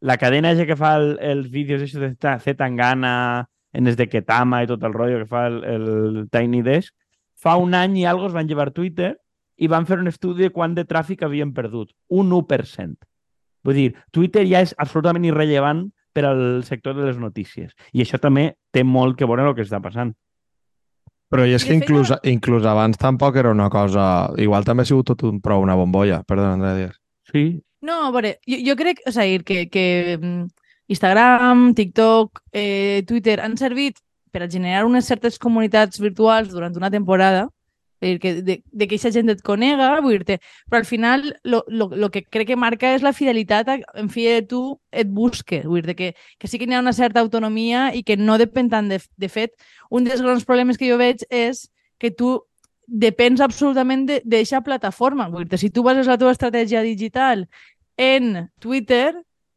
la 0.00 0.16
cadena 0.18 0.54
que 0.66 0.76
fa 0.76 0.96
el, 0.98 1.12
els 1.20 1.50
vídeos 1.52 1.82
esos 1.82 2.00
de 2.00 2.14
Z 2.16 2.56
Tangana, 2.58 3.46
en 3.72 3.86
els 3.86 3.96
de 3.96 4.08
Ketama 4.10 4.64
i 4.64 4.68
tot 4.70 4.82
el 4.82 4.94
rotllo 4.94 5.20
que 5.22 5.30
fa 5.30 5.46
el, 5.46 5.60
el 5.64 6.28
Tiny 6.32 6.62
Desk, 6.66 6.94
fa 7.40 7.56
un 7.56 7.74
any 7.74 8.00
i 8.00 8.06
algo 8.08 8.26
es 8.28 8.34
van 8.34 8.48
llevar 8.48 8.72
Twitter 8.74 9.14
i 9.56 9.68
van 9.68 9.86
fer 9.86 10.00
un 10.00 10.10
estudi 10.10 10.48
de 10.48 10.54
quant 10.54 10.74
de 10.74 10.86
tràfic 10.88 11.22
havien 11.24 11.52
perdut. 11.54 11.92
Un 12.08 12.32
1%. 12.32 12.96
Vull 13.64 13.76
dir, 13.76 13.88
Twitter 14.12 14.46
ja 14.48 14.64
és 14.64 14.74
absolutament 14.78 15.26
irrellevant 15.28 15.86
per 16.12 16.26
al 16.26 16.42
sector 16.66 16.96
de 16.96 17.06
les 17.06 17.20
notícies. 17.20 17.72
I 17.92 18.02
això 18.04 18.18
també 18.18 18.54
té 18.74 18.84
molt 18.84 19.18
que 19.18 19.28
veure 19.28 19.44
amb 19.44 19.52
el 19.52 19.58
que 19.58 19.66
està 19.66 19.82
passant. 19.82 20.12
Però 21.30 21.44
i 21.46 21.54
és 21.54 21.62
que 21.62 21.76
inclús, 21.76 22.10
inclús 22.26 22.64
abans 22.66 22.98
tampoc 22.98 23.36
era 23.38 23.52
una 23.54 23.68
cosa... 23.70 24.30
Igual 24.38 24.66
també 24.66 24.82
ha 24.82 24.90
sigut 24.90 25.12
tot 25.12 25.22
un 25.28 25.38
prou 25.44 25.62
una 25.62 25.78
bombolla. 25.78 26.24
Perdona, 26.26 26.56
Andrea 26.56 26.78
Díaz. 26.78 26.96
Sí, 27.30 27.44
No, 27.80 28.06
a 28.06 28.10
veure, 28.12 28.34
jo, 28.44 28.58
jo 28.60 28.76
crec, 28.76 29.00
a 29.08 29.12
dir, 29.16 29.42
que, 29.44 29.64
que 29.72 30.18
mm, 30.20 30.48
Instagram, 30.92 31.72
TikTok, 31.74 32.42
eh, 32.52 33.02
Twitter 33.08 33.38
han 33.40 33.56
servit 33.56 34.02
per 34.30 34.44
a 34.44 34.50
generar 34.50 34.84
unes 34.84 35.08
certes 35.08 35.38
comunitats 35.40 36.00
virtuals 36.00 36.52
durant 36.52 36.76
una 36.76 36.90
temporada, 36.92 37.48
dir, 38.00 38.18
que, 38.20 38.34
de, 38.42 38.56
de 38.64 38.86
que 38.88 38.96
aquesta 38.96 39.12
gent 39.12 39.28
et 39.32 39.42
conega, 39.44 39.90
vull 40.00 40.18
dir-te, 40.18 40.38
però 40.68 40.80
al 40.80 40.88
final 40.88 41.26
lo 41.44 42.10
que 42.10 42.24
crec 42.24 42.48
que 42.48 42.56
marca 42.56 42.94
és 42.96 43.04
la 43.04 43.12
fidelitat 43.12 43.68
a, 43.68 43.78
en 44.00 44.08
fi 44.12 44.26
de 44.28 44.42
tu 44.48 44.62
et 44.90 45.08
busques, 45.08 45.66
vull 45.68 45.84
dir 45.84 45.96
que, 45.98 46.12
que 46.38 46.48
sí 46.48 46.58
que 46.58 46.68
hi 46.68 46.74
ha 46.74 46.80
una 46.84 46.96
certa 46.96 47.20
autonomia 47.20 47.90
i 47.94 48.02
que 48.02 48.16
no 48.16 48.38
depèn 48.40 48.70
tant 48.72 48.88
de, 48.88 49.00
de 49.16 49.28
fet. 49.28 49.56
Un 49.90 50.08
dels 50.08 50.22
grans 50.24 50.46
problemes 50.48 50.80
que 50.80 50.88
jo 50.88 50.98
veig 51.00 51.26
és 51.28 51.66
que 52.00 52.10
tu 52.10 52.38
depens 52.90 53.40
absolutament 53.40 54.06
d'aquesta 54.08 54.64
plataforma. 54.66 55.28
Vull 55.30 55.46
dir, 55.46 55.60
si 55.60 55.70
tu 55.70 55.84
bases 55.86 56.08
la 56.10 56.18
teva 56.18 56.32
estratègia 56.34 56.82
digital 56.82 57.46
en 57.96 58.48
Twitter, 58.58 59.14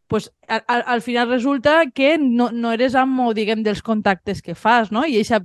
pues, 0.07 0.31
al, 0.47 0.63
al, 0.67 0.83
al 0.85 1.01
final 1.01 1.29
resulta 1.29 1.89
que 1.89 2.17
no, 2.19 2.51
no 2.51 2.71
eres 2.71 2.93
amo, 2.93 3.31
diguem, 3.33 3.63
dels 3.63 3.81
contactes 3.81 4.43
que 4.45 4.53
fas, 4.53 4.91
no? 4.91 5.07
I 5.07 5.17
eixa, 5.23 5.39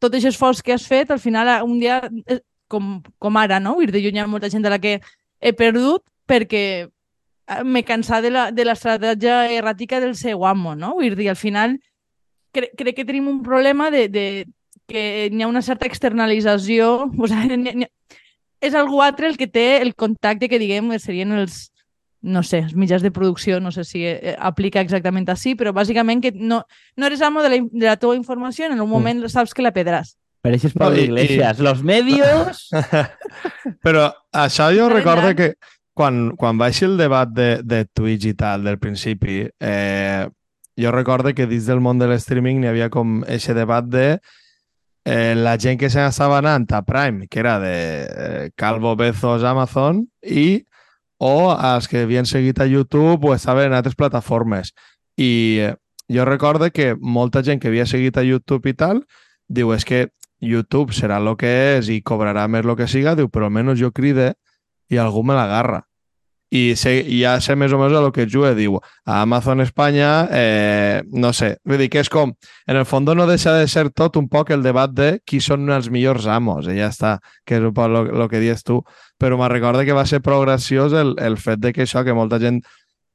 tot 0.00 0.14
aquest 0.14 0.32
esforç 0.34 0.62
que 0.64 0.72
has 0.74 0.86
fet, 0.88 1.10
al 1.12 1.20
final, 1.20 1.50
un 1.66 1.78
dia, 1.80 2.00
eh, 2.26 2.40
com, 2.70 3.00
com 3.18 3.36
ara, 3.36 3.60
no? 3.60 3.74
Vull 3.78 3.90
dir, 3.92 4.02
jo 4.06 4.12
hi 4.14 4.18
ha 4.22 4.26
molta 4.30 4.50
gent 4.50 4.64
a 4.66 4.72
la 4.72 4.78
que 4.80 4.98
he 5.40 5.52
perdut 5.56 6.02
perquè 6.30 6.64
eh, 6.86 7.62
m'he 7.64 7.82
cansat 7.84 8.24
de 8.24 8.30
de 8.56 8.64
l'estratègia 8.64 9.42
erràtica 9.58 10.00
del 10.00 10.14
seu 10.16 10.44
amo, 10.46 10.74
no? 10.74 10.94
Vull 11.00 11.16
dir, 11.18 11.28
al 11.30 11.36
final, 11.36 11.76
cre 12.54 12.70
crec 12.76 12.96
que 12.96 13.04
tenim 13.04 13.28
un 13.28 13.42
problema 13.42 13.90
de, 13.90 14.08
de 14.08 14.26
que 14.90 15.28
n'hi 15.30 15.42
ha 15.44 15.48
una 15.50 15.62
certa 15.62 15.86
externalització, 15.86 17.10
o 17.18 17.26
sigui, 17.30 17.84
ha- 17.84 17.90
és 18.60 18.74
algú 18.76 19.00
altre 19.02 19.28
el 19.28 19.36
que 19.40 19.46
té 19.48 19.80
el 19.80 19.94
contacte 19.94 20.48
que, 20.48 20.58
diguem, 20.60 20.90
serien 21.00 21.32
els, 21.32 21.70
no 22.22 22.42
sé, 22.42 22.58
els 22.66 22.74
mitjans 22.76 23.02
de 23.02 23.10
producció, 23.10 23.60
no 23.60 23.70
sé 23.72 23.84
si 23.84 24.02
eh, 24.04 24.34
aplica 24.38 24.80
exactament 24.84 25.28
així, 25.32 25.54
però 25.56 25.72
bàsicament 25.72 26.20
que 26.20 26.32
no, 26.36 26.62
no 26.96 27.06
eres 27.06 27.22
amo 27.22 27.42
de 27.42 27.48
la, 27.48 27.60
de 27.70 27.86
la 27.86 27.96
teva 27.96 28.16
informació, 28.16 28.66
en 28.66 28.80
un 28.80 28.88
moment 28.90 29.22
saps 29.28 29.54
que 29.54 29.62
la 29.64 29.72
pedràs. 29.72 30.16
Pero 30.42 30.56
ese 30.56 30.68
es 30.68 30.74
No, 30.76 30.80
Pablo 30.86 31.00
y- 31.00 31.04
Iglesias. 31.04 31.58
Los 31.58 31.82
medios. 31.82 32.68
Però 33.84 34.06
això 34.32 34.70
jo 34.76 34.88
recordo 34.88 35.34
que 35.36 35.54
quan, 35.94 36.30
quan 36.36 36.58
va 36.60 36.70
ser 36.72 36.88
el 36.88 36.96
debat 36.96 37.28
de, 37.28 37.60
de 37.62 37.84
Twitch 37.86 38.24
i 38.30 38.34
tal 38.34 38.64
del 38.64 38.78
principi, 38.80 39.42
eh, 39.60 40.28
jo 40.80 40.92
recordo 40.94 41.34
que 41.34 41.46
dins 41.46 41.66
del 41.68 41.80
món 41.84 41.98
de 42.00 42.08
l'streaming 42.08 42.60
n'hi 42.62 42.70
havia 42.70 42.88
com 42.92 43.20
aquest 43.26 43.52
debat 43.56 43.84
de 43.84 44.06
eh, 45.04 45.34
la 45.36 45.56
gent 45.60 45.76
que 45.80 45.90
se 45.92 46.00
n'estava 46.00 46.38
anant 46.40 46.64
a 46.72 46.82
Prime, 46.88 47.26
que 47.28 47.40
era 47.40 47.58
de 47.60 47.74
eh, 47.76 48.50
Calvo, 48.56 48.94
Bezos, 48.96 49.44
Amazon, 49.44 50.06
i 50.22 50.64
o 51.20 51.52
els 51.52 51.86
que 51.88 52.06
havien 52.06 52.26
seguit 52.26 52.58
a 52.60 52.66
YouTube 52.66 53.28
o 53.28 53.34
estaven 53.34 53.68
en 53.68 53.76
altres 53.76 53.94
plataformes. 53.94 54.72
I, 55.20 55.60
eh, 55.60 55.74
jo 56.08 56.24
recordo 56.24 56.70
que 56.72 56.94
molta 56.96 57.44
gent 57.44 57.60
que 57.60 57.68
havia 57.68 57.86
seguit 57.86 58.16
a 58.16 58.24
YouTube 58.24 58.72
i 58.72 58.74
tal, 58.74 59.04
diu, 59.46 59.74
és 59.76 59.84
que 59.84 60.08
YouTube 60.40 60.96
serà 60.96 61.20
el 61.20 61.36
que 61.36 61.52
és 61.76 61.92
i 61.92 62.00
cobrarà 62.00 62.48
més 62.48 62.64
el 62.64 62.74
que 62.76 62.88
siga, 62.88 63.14
diu, 63.14 63.28
però 63.28 63.50
almenys 63.50 63.78
jo 63.78 63.92
cride 63.92 64.32
i 64.88 64.96
algú 64.96 65.22
me 65.22 65.36
l'agarra. 65.36 65.84
I, 66.50 66.74
sé, 66.74 66.96
i 67.06 67.20
ja 67.22 67.36
sé 67.38 67.54
més 67.54 67.70
o 67.70 67.78
menys 67.78 67.94
el 67.94 68.08
que 68.10 68.26
juga, 68.26 68.50
diu, 68.58 68.80
a 69.06 69.20
Amazon 69.22 69.62
Espanya, 69.62 70.26
eh, 70.34 71.02
no 71.12 71.30
sé, 71.36 71.52
vull 71.62 71.78
dir 71.78 71.86
que 71.92 72.02
és 72.02 72.10
com, 72.10 72.32
en 72.66 72.80
el 72.80 72.88
fons 72.90 73.14
no 73.14 73.26
deixa 73.28 73.54
de 73.54 73.68
ser 73.70 73.84
tot 73.94 74.18
un 74.18 74.26
poc 74.28 74.50
el 74.50 74.64
debat 74.66 74.90
de 74.90 75.12
qui 75.22 75.38
són 75.38 75.70
els 75.70 75.86
millors 75.94 76.26
amos, 76.26 76.66
i 76.66 76.74
ja 76.80 76.90
està, 76.90 77.12
que 77.46 77.60
és 77.60 77.68
un 77.68 77.74
poc 77.76 78.10
el 78.10 78.26
que 78.32 78.42
dius 78.42 78.66
tu, 78.66 78.80
però 79.20 79.38
me 79.38 79.48
recorda 79.52 79.86
que 79.86 79.94
va 79.94 80.06
ser 80.10 80.22
prou 80.26 80.42
graciós 80.42 80.92
el, 80.92 81.14
el 81.22 81.38
fet 81.38 81.62
de 81.62 81.72
que 81.72 81.86
això, 81.86 82.02
que 82.02 82.18
molta 82.18 82.42
gent 82.42 82.64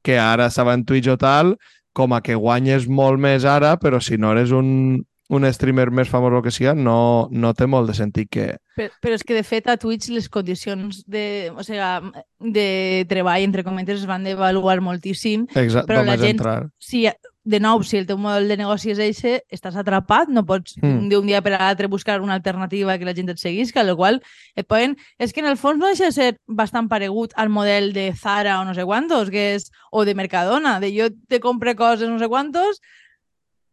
que 0.06 0.16
ara 0.22 0.46
estava 0.48 0.72
en 0.72 0.86
Twitch 0.88 1.12
o 1.12 1.18
tal, 1.20 1.56
com 1.96 2.12
a 2.12 2.22
que 2.24 2.36
guanyes 2.36 2.86
molt 2.88 3.20
més 3.20 3.44
ara, 3.48 3.74
però 3.80 4.00
si 4.00 4.16
no 4.20 4.32
eres 4.32 4.52
un, 4.54 5.04
un 5.28 5.46
streamer 5.52 5.88
més 5.90 6.10
famós 6.10 6.34
o 6.38 6.42
que 6.44 6.52
sigui, 6.54 6.70
no, 6.78 7.28
no 7.34 7.52
té 7.58 7.66
molt 7.66 7.90
de 7.90 7.96
sentit 7.98 8.30
que... 8.30 8.48
Però, 8.76 8.92
però 9.02 9.16
és 9.16 9.24
que, 9.26 9.34
de 9.34 9.42
fet, 9.42 9.66
a 9.66 9.78
Twitch 9.80 10.10
les 10.12 10.28
condicions 10.30 11.00
de, 11.08 11.50
o 11.56 11.64
sigui, 11.66 12.12
de 12.52 13.06
treball, 13.10 13.42
entre 13.42 13.64
cometes, 13.66 14.02
es 14.02 14.06
van 14.06 14.26
devaluar 14.26 14.78
moltíssim. 14.84 15.48
Exacte, 15.54 15.88
però 15.88 16.04
la 16.06 16.18
gent, 16.20 16.36
entrar. 16.36 16.68
si, 16.78 17.06
de 17.46 17.60
nou, 17.62 17.82
si 17.86 17.96
el 17.98 18.06
teu 18.06 18.18
model 18.20 18.46
de 18.50 18.58
negoci 18.60 18.92
és 18.92 19.00
eixe, 19.02 19.40
estàs 19.50 19.78
atrapat, 19.78 20.28
no 20.30 20.44
pots 20.46 20.76
Mm. 20.82 21.08
d'un 21.08 21.26
dia 21.26 21.40
per 21.42 21.54
a 21.54 21.62
l'altre 21.62 21.88
buscar 21.88 22.20
una 22.20 22.34
alternativa 22.34 22.98
que 22.98 23.06
la 23.08 23.14
gent 23.14 23.30
et 23.32 23.40
seguisca, 23.40 23.80
el 23.82 23.96
qual 23.96 24.20
et 24.54 24.66
poden... 24.66 24.96
És 25.18 25.32
que 25.32 25.40
en 25.40 25.46
el 25.46 25.56
fons 25.56 25.78
no 25.80 25.88
deixa 25.88 26.10
de 26.10 26.12
ser 26.12 26.28
bastant 26.46 26.90
paregut 26.90 27.32
al 27.34 27.48
model 27.48 27.92
de 27.96 28.12
Zara 28.14 28.60
o 28.60 28.64
no 28.64 28.74
sé 28.74 28.84
quantos, 28.84 29.30
que 29.30 29.54
és, 29.56 29.70
o 29.90 30.04
de 30.04 30.14
Mercadona, 30.14 30.78
de 30.78 30.92
jo 30.94 31.10
te 31.26 31.40
compre 31.40 31.74
coses 31.74 32.08
no 32.10 32.18
sé 32.18 32.28
quantos 32.28 32.78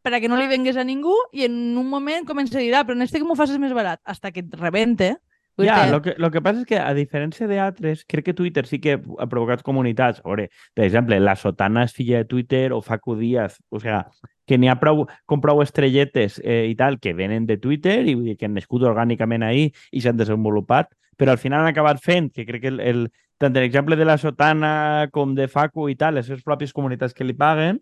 per 0.04 0.14
a 0.14 0.20
que 0.22 0.30
no 0.30 0.38
li 0.38 0.50
vengues 0.52 0.78
a 0.78 0.84
ningú 0.84 1.16
i 1.32 1.48
en 1.48 1.78
un 1.80 1.88
moment 1.90 2.28
comença 2.28 2.60
a 2.60 2.62
dir, 2.62 2.74
ah, 2.76 2.84
però 2.84 2.98
en 2.98 3.06
este 3.06 3.22
que 3.22 3.28
m'ho 3.28 3.40
facis 3.40 3.60
més 3.60 3.74
barat, 3.74 4.02
hasta 4.04 4.34
que 4.36 4.44
et 4.44 4.58
rebente. 4.60 5.16
Vull 5.56 5.68
Ja, 5.70 5.86
lo 5.88 6.02
que, 6.02 6.16
lo 6.18 6.32
que 6.34 6.42
passa 6.42 6.64
és 6.64 6.68
que, 6.68 6.80
a 6.82 6.94
diferència 6.98 7.48
d'altres, 7.48 8.04
crec 8.10 8.26
que 8.26 8.34
Twitter 8.34 8.66
sí 8.66 8.80
que 8.82 8.98
ha 8.98 9.28
provocat 9.30 9.62
comunitats. 9.64 10.20
A 10.24 10.28
veure, 10.28 10.48
per 10.74 10.88
exemple, 10.88 11.20
la 11.22 11.36
Sotana 11.38 11.86
és 11.86 11.94
filla 11.94 12.24
de 12.24 12.30
Twitter 12.30 12.72
o 12.74 12.82
Facu 12.82 13.16
Díaz. 13.20 13.60
O 13.70 13.80
sigui, 13.80 14.02
que 14.50 14.58
n'hi 14.58 14.68
ha 14.68 14.80
prou, 14.82 15.06
com 15.30 15.42
prou 15.44 15.62
estrelletes 15.64 16.40
eh, 16.44 16.66
i 16.72 16.76
tal 16.76 16.98
que 17.00 17.14
venen 17.16 17.46
de 17.48 17.60
Twitter 17.62 18.02
i 18.02 18.18
vull 18.18 18.32
dir, 18.32 18.38
que 18.40 18.50
han 18.50 18.58
nascut 18.58 18.84
orgànicament 18.90 19.46
ahí 19.46 19.70
i 19.92 20.04
s'han 20.04 20.20
desenvolupat, 20.20 20.92
però 21.16 21.32
al 21.32 21.40
final 21.40 21.62
han 21.62 21.72
acabat 21.72 22.02
fent, 22.04 22.32
que 22.34 22.48
crec 22.50 22.66
que 22.66 22.74
el, 22.74 22.82
el, 22.82 23.06
tant 23.40 23.56
l'exemple 23.56 23.96
de 23.96 24.10
la 24.10 24.18
Sotana 24.18 24.74
com 25.14 25.38
de 25.38 25.48
Facu 25.48 25.88
i 25.92 25.96
tal, 25.96 26.18
les 26.18 26.28
seves 26.28 26.44
pròpies 26.44 26.74
comunitats 26.76 27.16
que 27.16 27.28
li 27.28 27.38
paguen, 27.38 27.80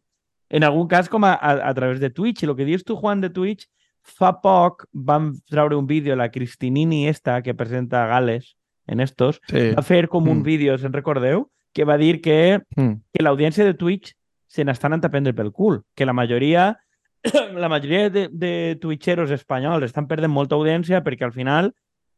en 0.51 0.63
algun 0.67 0.88
cas 0.91 1.08
com 1.10 1.24
a, 1.25 1.31
a, 1.34 1.53
a 1.70 1.74
través 1.74 2.00
de 2.03 2.10
Twitch. 2.12 2.43
I 2.43 2.50
el 2.51 2.55
que 2.58 2.65
dius 2.67 2.84
tu, 2.84 2.98
Juan, 3.00 3.22
de 3.24 3.29
Twitch, 3.31 3.65
fa 4.03 4.34
poc 4.43 4.86
vam 4.91 5.31
treure 5.50 5.77
un 5.77 5.88
vídeo, 5.88 6.15
la 6.20 6.29
Cristinini 6.31 7.08
esta, 7.08 7.41
que 7.41 7.53
presenta 7.55 8.05
Gales 8.10 8.55
en 8.88 9.00
estos, 9.00 9.39
Sí. 9.48 9.72
va 9.77 9.81
fer 9.86 10.08
com 10.10 10.27
un 10.27 10.39
Mm. 10.41 10.43
vídeo, 10.43 10.77
se'n 10.77 10.91
recordeu? 10.93 11.48
Que 11.74 11.86
va 11.86 11.98
dir 11.98 12.20
que, 12.22 12.62
Mm. 12.75 13.00
que 13.13 13.24
l'audiència 13.24 13.63
de 13.63 13.74
Twitch 13.74 14.13
se 14.48 14.65
n'estan 14.65 15.00
prendre 15.00 15.34
pel 15.34 15.51
cul, 15.53 15.84
que 15.96 16.05
la 16.05 16.13
majoria 16.13 16.77
la 17.53 17.70
majoria 17.70 18.10
de, 18.10 18.27
de 18.34 18.77
twitcheros 18.81 19.29
espanyols 19.29 19.84
estan 19.86 20.08
perdent 20.08 20.31
molta 20.34 20.55
audiència 20.55 21.03
perquè 21.03 21.24
al 21.24 21.31
final 21.31 21.74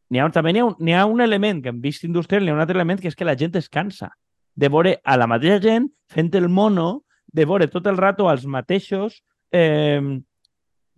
n'hi 0.09 0.19
ha, 0.19 0.29
també 0.31 0.53
n'hi 0.53 0.59
ha, 0.61 0.65
un, 0.65 0.75
n'hi 0.79 0.93
ha 0.93 1.05
un 1.05 1.19
element 1.21 1.61
que 1.61 1.69
hem 1.69 1.81
vist 1.81 2.05
industrial, 2.05 2.43
n'hi 2.45 2.51
ha 2.51 2.53
un 2.55 2.61
altre 2.61 2.77
element 2.77 3.01
que 3.01 3.09
és 3.09 3.15
que 3.15 3.25
la 3.25 3.35
gent 3.35 3.53
es 3.59 3.67
cansa 3.69 4.13
de 4.55 4.69
veure 4.69 5.01
a 5.03 5.17
la 5.17 5.27
mateixa 5.27 5.59
gent 5.59 5.89
fent 6.07 6.33
el 6.39 6.47
mono, 6.47 7.03
de 7.33 7.45
veure 7.49 7.67
tot 7.67 7.87
el 7.89 7.97
rato 7.97 8.29
als 8.29 8.45
mateixos 8.45 9.21
eh, 9.51 10.01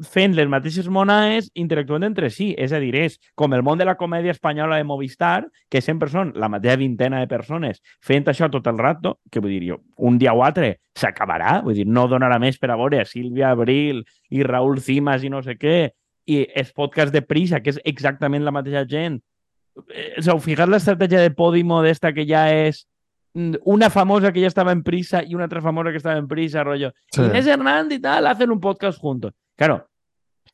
fent 0.03 0.33
les 0.35 0.47
mateixes 0.51 0.87
monaes 0.91 1.47
interactuant 1.55 2.03
entre 2.03 2.29
si. 2.29 2.49
És 2.59 2.73
a 2.75 2.79
dir, 2.83 2.93
és 2.99 3.17
com 3.35 3.53
el 3.55 3.63
món 3.63 3.79
de 3.79 3.87
la 3.87 3.95
comèdia 3.95 4.33
espanyola 4.35 4.77
de 4.77 4.87
Movistar, 4.87 5.47
que 5.71 5.81
sempre 5.81 6.09
són 6.11 6.33
la 6.35 6.49
mateixa 6.51 6.79
vintena 6.81 7.21
de 7.21 7.29
persones 7.31 7.81
fent 8.03 8.27
això 8.27 8.49
tot 8.51 8.67
el 8.67 8.79
rato, 8.79 9.19
que 9.31 9.39
vull 9.39 9.55
dir 9.55 9.71
jo, 9.71 9.79
un 9.97 10.17
dia 10.19 10.33
o 10.33 10.43
altre 10.43 10.79
s'acabarà, 10.95 11.61
vull 11.63 11.77
dir, 11.79 11.87
no 11.87 12.07
donarà 12.11 12.39
més 12.39 12.59
per 12.59 12.71
a 12.71 12.79
veure 12.79 13.05
Sílvia 13.05 13.53
Abril 13.55 14.03
i 14.31 14.43
Raúl 14.43 14.81
Cimas 14.83 15.23
i 15.23 15.31
no 15.31 15.41
sé 15.43 15.55
què, 15.59 15.93
i 16.25 16.41
els 16.57 16.73
podcasts 16.73 17.13
de 17.13 17.21
Prisa, 17.21 17.61
que 17.61 17.71
és 17.75 17.79
exactament 17.85 18.43
la 18.43 18.53
mateixa 18.55 18.83
gent. 18.89 19.21
Eh, 19.91 20.15
Us 20.19 20.27
heu 20.31 20.41
fixat 20.43 20.71
l'estratègia 20.71 21.21
de 21.21 21.31
Podimo 21.35 21.81
d'esta 21.85 22.11
que 22.15 22.25
ja 22.27 22.47
és 22.51 22.85
una 23.63 23.89
famosa 23.89 24.31
que 24.31 24.41
ja 24.41 24.47
estava 24.47 24.71
en 24.71 24.81
Prisa 24.83 25.21
i 25.23 25.35
una 25.35 25.43
altra 25.43 25.61
famosa 25.61 25.91
que 25.91 25.97
estava 25.97 26.17
en 26.17 26.27
Prisa, 26.27 26.63
rollo. 26.63 26.93
Sí. 27.11 27.21
Inés 27.21 27.47
Hernández 27.47 27.99
i 27.99 28.01
tal, 28.01 28.27
hacen 28.27 28.51
un 28.51 28.61
podcast 28.63 28.99
juntos. 28.99 29.33
Claro, 29.59 29.81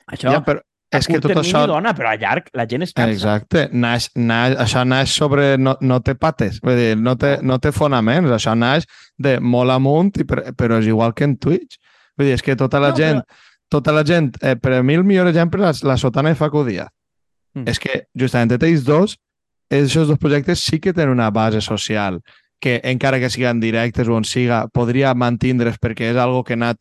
això 0.08 0.34
Ja, 0.34 0.42
però 0.46 0.64
és 0.92 1.08
que 1.08 1.22
tot 1.24 1.38
això... 1.40 1.62
dona, 1.70 1.94
però 1.96 2.10
a 2.12 2.18
llarg 2.20 2.50
la 2.58 2.66
gent 2.68 2.84
es 2.84 2.92
cansa. 2.92 3.14
Exacte, 3.14 3.68
naix, 3.72 4.10
naix, 4.16 4.58
això 4.60 4.84
naix 4.84 5.14
sobre... 5.16 5.54
No, 5.62 5.78
no 5.80 6.02
té 6.04 6.18
pates, 6.20 6.60
vull 6.64 6.76
dir, 6.76 6.98
no 7.00 7.16
té, 7.22 7.38
no 7.46 7.62
té 7.64 7.72
fonaments, 7.72 8.34
això 8.36 8.58
naix 8.58 8.90
de 9.16 9.38
molt 9.40 9.72
amunt, 9.72 10.12
i 10.20 10.28
per, 10.28 10.50
però 10.58 10.82
és 10.82 10.90
igual 10.92 11.16
que 11.16 11.30
en 11.30 11.38
Twitch. 11.38 11.80
Vull 12.18 12.28
dir, 12.28 12.36
és 12.36 12.44
que 12.44 12.58
tota 12.60 12.82
la 12.84 12.92
No, 12.92 13.00
gent, 13.00 13.24
tota 13.72 13.94
la 13.96 14.04
gent, 14.04 14.34
eh, 14.42 14.58
per 14.60 14.76
a 14.80 14.84
mi 14.84 15.00
el 15.00 15.06
millor 15.08 15.32
exemple 15.32 15.70
és 15.70 15.86
la 15.88 15.96
Sotana 16.02 16.34
de 16.34 16.40
Facu 16.42 16.66
Díaz. 16.68 16.92
Mm. 17.56 17.70
És 17.72 17.80
que 17.80 18.06
justament 18.18 18.52
ells 18.58 18.84
dos, 18.88 19.16
aquests 19.72 20.10
dos 20.10 20.20
projectes 20.20 20.60
sí 20.60 20.80
que 20.84 20.92
tenen 20.92 21.14
una 21.16 21.30
base 21.32 21.62
social 21.64 22.20
que 22.62 22.80
encara 22.86 23.20
que 23.20 23.30
siguin 23.34 23.60
directes 23.60 24.08
o 24.08 24.14
on 24.16 24.24
siga, 24.24 24.68
podria 24.72 25.16
mantindre's 25.18 25.80
perquè 25.82 26.12
és 26.14 26.18
algo 26.22 26.44
que 26.46 26.54
ha 26.54 26.60
anat 26.62 26.78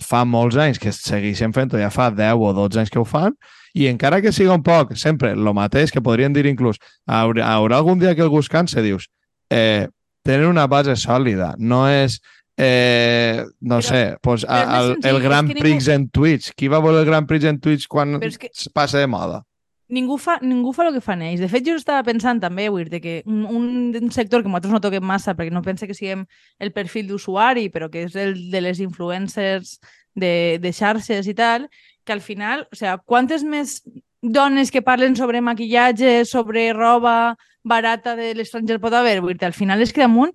fa 0.00 0.24
molts 0.24 0.56
anys 0.56 0.78
que 0.80 0.90
segueixen 0.96 1.52
fent-ho, 1.52 1.76
ja 1.78 1.90
fa 1.92 2.08
10 2.10 2.40
o 2.40 2.54
12 2.56 2.80
anys 2.80 2.90
que 2.90 2.98
ho 2.98 3.04
fan, 3.04 3.34
i 3.76 3.84
encara 3.86 4.22
que 4.24 4.32
siga 4.32 4.54
un 4.56 4.62
poc, 4.64 4.96
sempre 4.96 5.34
el 5.36 5.44
mateix, 5.54 5.92
que 5.92 6.00
podrien 6.02 6.32
dir 6.32 6.46
inclús, 6.48 6.80
haurà, 7.06 7.50
haurà 7.52 7.76
algun 7.78 8.00
dia 8.00 8.14
que 8.16 8.24
algú 8.24 8.40
es 8.40 8.48
canse, 8.48 8.80
dius, 8.82 9.10
eh, 9.52 9.86
tenen 10.24 10.48
una 10.48 10.66
base 10.66 10.96
sòlida, 10.96 11.52
no 11.58 11.84
és, 11.88 12.16
eh, 12.56 13.44
no 13.60 13.78
Però- 13.78 13.82
sé, 13.90 14.16
pues, 14.22 14.46
però 14.48 14.80
el, 14.80 14.94
senzill, 14.94 15.10
el 15.14 15.20
Grand 15.22 15.48
que 15.48 15.54
ningú- 15.54 15.62
Prix 15.68 15.88
en 15.88 16.08
Twitch. 16.08 16.50
Qui 16.56 16.68
va 16.68 16.78
voler 16.80 17.00
el 17.04 17.06
Grand 17.06 17.28
Prix 17.28 17.44
en 17.44 17.60
Twitch 17.60 17.86
quan 17.88 18.18
que- 18.20 18.50
passa 18.72 18.98
de 18.98 19.06
moda? 19.06 19.42
Ningú 19.90 20.16
fa, 20.18 20.38
ningú 20.42 20.72
fa 20.72 20.86
el 20.86 20.94
que 20.94 21.02
fan 21.04 21.22
ells. 21.26 21.40
De 21.42 21.48
fet, 21.50 21.64
jo 21.66 21.76
estava 21.78 22.02
pensant 22.06 22.40
també, 22.42 22.68
dir, 22.90 23.00
que 23.02 23.14
un, 23.26 23.44
un, 23.46 24.10
sector 24.10 24.42
que 24.42 24.48
nosaltres 24.48 24.74
no 24.74 24.80
toquem 24.80 25.04
massa 25.04 25.34
perquè 25.34 25.52
no 25.52 25.62
pense 25.62 25.86
que 25.86 25.96
siguem 25.96 26.26
el 26.58 26.72
perfil 26.72 27.08
d'usuari, 27.08 27.68
però 27.70 27.90
que 27.90 28.06
és 28.06 28.16
el 28.16 28.50
de 28.50 28.60
les 28.60 28.80
influencers 28.80 29.78
de, 30.14 30.58
de 30.62 30.72
xarxes 30.72 31.26
i 31.26 31.34
tal, 31.34 31.68
que 32.04 32.12
al 32.12 32.20
final, 32.20 32.66
o 32.72 32.76
sea, 32.76 32.98
quantes 32.98 33.44
més 33.44 33.82
dones 34.22 34.70
que 34.70 34.82
parlen 34.82 35.16
sobre 35.16 35.40
maquillatge, 35.40 36.24
sobre 36.24 36.72
roba 36.72 37.36
barata 37.62 38.16
de 38.16 38.34
l'estranger 38.34 38.80
pot 38.80 38.94
haver? 38.94 39.20
Vull 39.20 39.38
al 39.40 39.56
final 39.56 39.82
és 39.82 39.92
que 39.92 40.04
damunt 40.04 40.32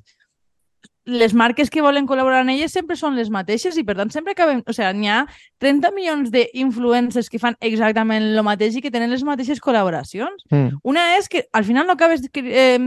les 1.05 1.35
marques 1.37 1.69
que 1.69 1.83
volen 1.85 2.07
col·laborar 2.09 2.41
en 2.41 2.49
elles 2.49 2.73
sempre 2.73 2.97
són 2.97 3.15
les 3.15 3.29
mateixes 3.29 3.77
i 3.77 3.83
per 3.85 3.95
tant 3.99 4.09
sempre 4.09 4.33
acabem... 4.33 4.63
O 4.65 4.73
sigui, 4.73 4.89
n'hi 4.97 5.11
ha 5.13 5.19
30 5.61 5.91
milions 5.93 6.31
d'influencers 6.33 7.29
que 7.29 7.41
fan 7.41 7.57
exactament 7.61 8.25
el 8.31 8.41
mateix 8.45 8.75
i 8.75 8.81
que 8.81 8.91
tenen 8.93 9.13
les 9.13 9.23
mateixes 9.23 9.61
col·laboracions. 9.61 10.47
Mm. 10.49 10.79
Una 10.83 11.11
és 11.19 11.29
que 11.29 11.45
al 11.53 11.67
final 11.67 11.85
no 11.85 11.93
acabes 11.93 12.25
eh, 12.33 12.79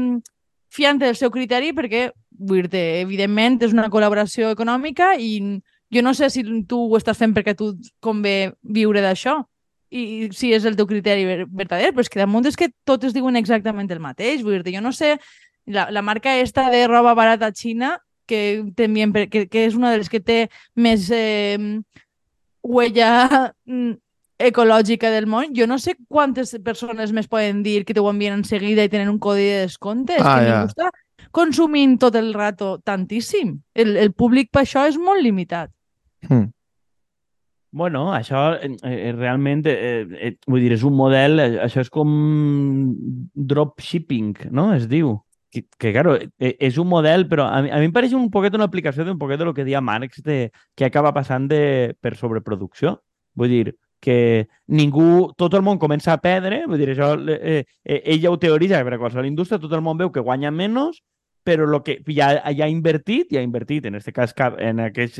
fiant 0.68 0.98
del 0.98 1.14
seu 1.16 1.30
criteri 1.30 1.70
perquè, 1.76 2.08
vull 2.38 2.66
dir 2.70 3.04
evidentment 3.04 3.60
és 3.62 3.74
una 3.74 3.88
col·laboració 3.90 4.50
econòmica 4.54 5.14
i 5.18 5.60
jo 5.94 6.02
no 6.02 6.12
sé 6.14 6.28
si 6.30 6.42
tu 6.68 6.82
ho 6.90 6.98
estàs 6.98 7.18
fent 7.18 7.32
perquè 7.36 7.54
tu 7.56 7.72
convé 8.04 8.54
viure 8.62 9.00
d'això 9.02 9.38
i 9.90 10.28
si 10.36 10.50
és 10.52 10.66
el 10.68 10.76
teu 10.76 10.86
criteri 10.90 11.24
ver- 11.24 11.46
verdader, 11.48 11.94
però 11.94 12.04
és 12.04 12.10
que 12.12 12.20
damunt 12.20 12.50
és 12.50 12.58
que 12.58 12.68
totes 12.84 13.14
diuen 13.14 13.38
exactament 13.40 13.88
el 13.94 14.02
mateix. 14.04 14.42
Vull 14.44 14.60
dir 14.66 14.74
jo 14.74 14.82
no 14.84 14.92
sé, 14.92 15.14
la, 15.64 15.86
la 15.90 16.02
marca 16.02 16.36
esta 16.36 16.68
de 16.70 16.86
roba 16.90 17.14
barata 17.14 17.48
xina 17.54 17.96
que, 18.28 18.64
per- 18.76 19.28
que, 19.32 19.46
que 19.48 19.64
és 19.66 19.74
una 19.78 19.90
de 19.94 20.02
les 20.02 20.10
que 20.12 20.20
té 20.20 20.42
més 20.76 21.08
eh, 21.10 21.56
huella 22.62 23.54
mm, 23.66 23.92
ecològica 24.38 25.10
del 25.10 25.26
món, 25.26 25.50
jo 25.56 25.66
no 25.66 25.78
sé 25.82 25.96
quantes 26.06 26.52
persones 26.62 27.10
més 27.12 27.26
poden 27.26 27.64
dir 27.64 27.80
que 27.88 27.94
t'ho 27.96 28.04
envien 28.10 28.36
en 28.38 28.44
seguida 28.46 28.84
i 28.86 28.92
tenen 28.92 29.08
un 29.10 29.18
codi 29.18 29.48
de 29.48 29.64
descompte. 29.66 30.14
És 30.20 30.22
Ah, 30.22 30.36
que 30.38 30.46
ja. 30.46 30.60
ningú 30.60 30.70
està 30.74 30.90
consumint 31.34 31.96
tot 32.00 32.14
el 32.16 32.30
rato 32.34 32.78
tantíssim. 32.86 33.56
El, 33.74 33.96
el 33.98 34.12
públic 34.14 34.52
per 34.54 34.62
això 34.62 34.86
és 34.88 34.96
molt 35.00 35.20
limitat. 35.24 35.72
Mm. 36.28 36.46
Bueno, 37.78 38.06
això 38.16 38.54
eh, 38.56 38.70
eh, 38.80 39.10
realment, 39.12 39.66
eh, 39.68 40.06
eh, 40.08 40.30
vull 40.48 40.62
dir, 40.64 40.70
és 40.72 40.82
un 40.88 40.94
model, 40.96 41.36
eh, 41.42 41.58
això 41.66 41.82
és 41.84 41.90
com 41.92 42.08
dropshipping, 43.34 44.36
no? 44.50 44.70
Es 44.74 44.86
diu. 44.88 45.18
Que, 45.50 45.62
que 45.80 45.92
claro, 45.94 46.18
és 46.38 46.76
un 46.76 46.88
model, 46.90 47.24
però 47.28 47.46
a 47.48 47.62
mi, 47.64 47.70
a 47.72 47.78
mi 47.80 47.88
em 47.88 47.92
pareix 47.94 48.12
un 48.16 48.28
poquet 48.30 48.56
una 48.56 48.66
aplicació 48.68 49.06
d'un 49.06 49.18
poquet 49.20 49.40
de 49.40 49.46
lo 49.48 49.54
que 49.56 49.64
deia 49.64 49.80
Marx 49.80 50.20
de 50.22 50.50
que 50.76 50.84
acaba 50.84 51.14
passant 51.16 51.48
de, 51.48 51.96
per 52.00 52.16
sobreproducció. 52.20 52.98
Vull 53.38 53.54
dir, 53.54 53.76
que 54.00 54.48
ningú, 54.66 55.32
tot 55.36 55.54
el 55.54 55.64
món 55.66 55.78
comença 55.82 56.12
a 56.14 56.20
perdre, 56.22 56.62
vull 56.68 56.80
dir, 56.80 56.92
això, 56.94 57.14
eh, 57.34 57.64
eh, 57.84 58.00
ell 58.12 58.20
ja 58.22 58.32
ho 58.32 58.38
teoritza 58.38 58.82
per 58.86 58.94
a 58.94 59.00
qualsevol 59.00 59.26
indústria, 59.26 59.60
tot 59.62 59.72
el 59.74 59.82
món 59.84 59.98
veu 59.98 60.12
que 60.14 60.24
guanya 60.24 60.52
menys, 60.54 61.00
però 61.48 61.64
lo 61.64 61.82
que 61.82 62.02
ha 62.04 62.68
invertit, 62.68 63.30
ja 63.32 63.40
ha 63.40 63.42
invertit, 63.42 63.86
en 63.86 63.94
este 63.94 64.12
cas, 64.12 64.34
en 64.58 64.80
aquest 64.84 65.16